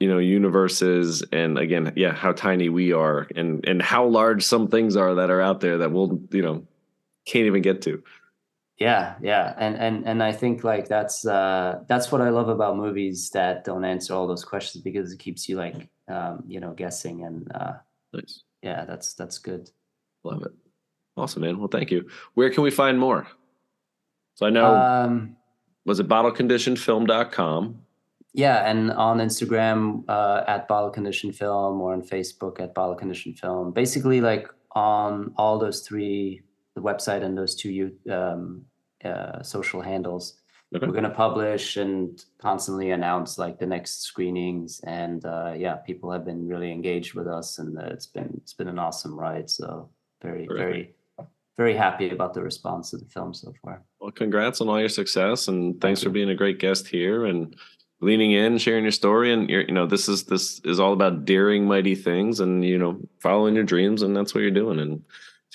[0.00, 4.68] you know, universes, and again, yeah, how tiny we are, and and how large some
[4.68, 6.66] things are that are out there that we'll, you know,
[7.26, 8.02] can't even get to.
[8.78, 12.76] Yeah, yeah, and and and I think like that's uh, that's what I love about
[12.76, 16.72] movies that don't answer all those questions because it keeps you like um, you know
[16.72, 17.72] guessing and uh,
[18.12, 19.70] Nice, yeah, that's that's good.
[20.24, 20.52] love it,
[21.16, 21.58] awesome, man.
[21.58, 22.06] Well, thank you.
[22.34, 23.26] Where can we find more?
[24.34, 25.36] So I know Um,
[25.86, 27.80] was it bottleconditionedfilm.com.
[28.34, 33.38] Yeah, and on Instagram uh, at Bottle Conditioned Film or on Facebook at Bottle Conditioned
[33.38, 33.72] Film.
[33.72, 36.42] Basically, like on all those three,
[36.76, 38.62] the website and those two um,
[39.04, 40.34] uh, social handles,
[40.74, 40.84] Okay.
[40.84, 44.80] we're gonna publish and constantly announce like the next screenings.
[44.84, 48.52] And uh, yeah, people have been really engaged with us, and uh, it's been it's
[48.52, 49.48] been an awesome ride.
[49.48, 49.88] So
[50.20, 50.56] very Terrific.
[50.58, 53.82] very very happy about the response to the film so far.
[54.00, 57.56] Well, congrats on all your success, and thanks for being a great guest here and
[58.00, 59.32] leaning in, sharing your story.
[59.32, 62.76] And you're, you know, this is this is all about daring mighty things, and you
[62.76, 64.80] know, following your dreams, and that's what you're doing.
[64.80, 65.02] And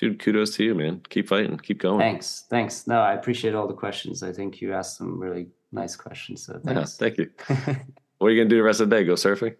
[0.02, 1.02] dude, kudos to you, man.
[1.10, 2.00] Keep fighting, keep going.
[2.00, 2.88] Thanks, thanks.
[2.88, 4.24] No, I appreciate all the questions.
[4.24, 6.46] I think you asked some really nice questions.
[6.46, 6.98] So Yeah, thanks.
[6.98, 7.30] thank you.
[8.18, 9.04] What are you gonna do the rest of the day?
[9.04, 9.56] Go surfing?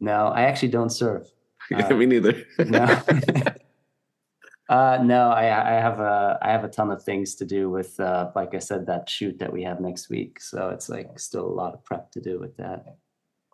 [0.00, 1.28] no, I actually don't surf.
[1.74, 2.44] Uh, Me neither.
[2.58, 2.84] No.
[4.68, 7.98] uh, no, I, I have a I have a ton of things to do with,
[8.00, 10.40] uh, like I said, that shoot that we have next week.
[10.40, 12.96] So it's like still a lot of prep to do with that.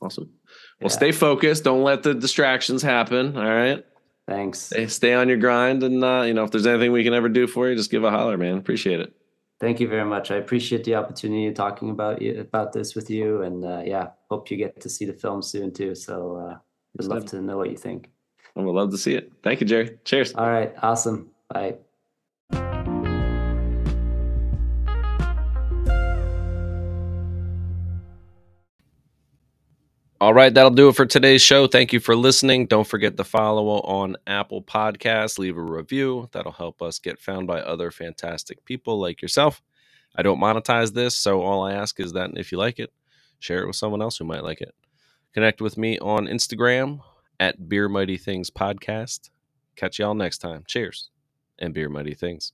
[0.02, 0.30] awesome.
[0.80, 0.96] Well, Yeah.
[0.96, 1.64] stay focused.
[1.64, 3.36] Don't let the distractions happen.
[3.36, 3.84] All right.
[4.30, 4.60] Thanks.
[4.60, 7.28] Stay, stay on your grind, and uh, you know, if there's anything we can ever
[7.28, 8.58] do for you, just give a holler, man.
[8.58, 9.12] Appreciate it.
[9.58, 10.30] Thank you very much.
[10.30, 14.10] I appreciate the opportunity of talking about you about this with you, and uh, yeah,
[14.30, 15.96] hope you get to see the film soon too.
[15.96, 16.58] So uh,
[16.96, 18.12] would love to know what you think.
[18.56, 19.32] I would love to see it.
[19.42, 19.98] Thank you, Jerry.
[20.04, 20.32] Cheers.
[20.34, 21.30] All right, awesome.
[21.52, 21.78] Bye.
[30.20, 31.66] All right, that'll do it for today's show.
[31.66, 32.66] Thank you for listening.
[32.66, 36.28] Don't forget to follow on Apple Podcasts, leave a review.
[36.32, 39.62] That'll help us get found by other fantastic people like yourself.
[40.14, 42.92] I don't monetize this, so all I ask is that if you like it,
[43.38, 44.74] share it with someone else who might like it.
[45.32, 47.00] Connect with me on Instagram
[47.38, 49.30] at Beer Mighty Things Podcast.
[49.74, 50.64] Catch y'all next time.
[50.68, 51.08] Cheers
[51.58, 52.52] and Beer Mighty Things.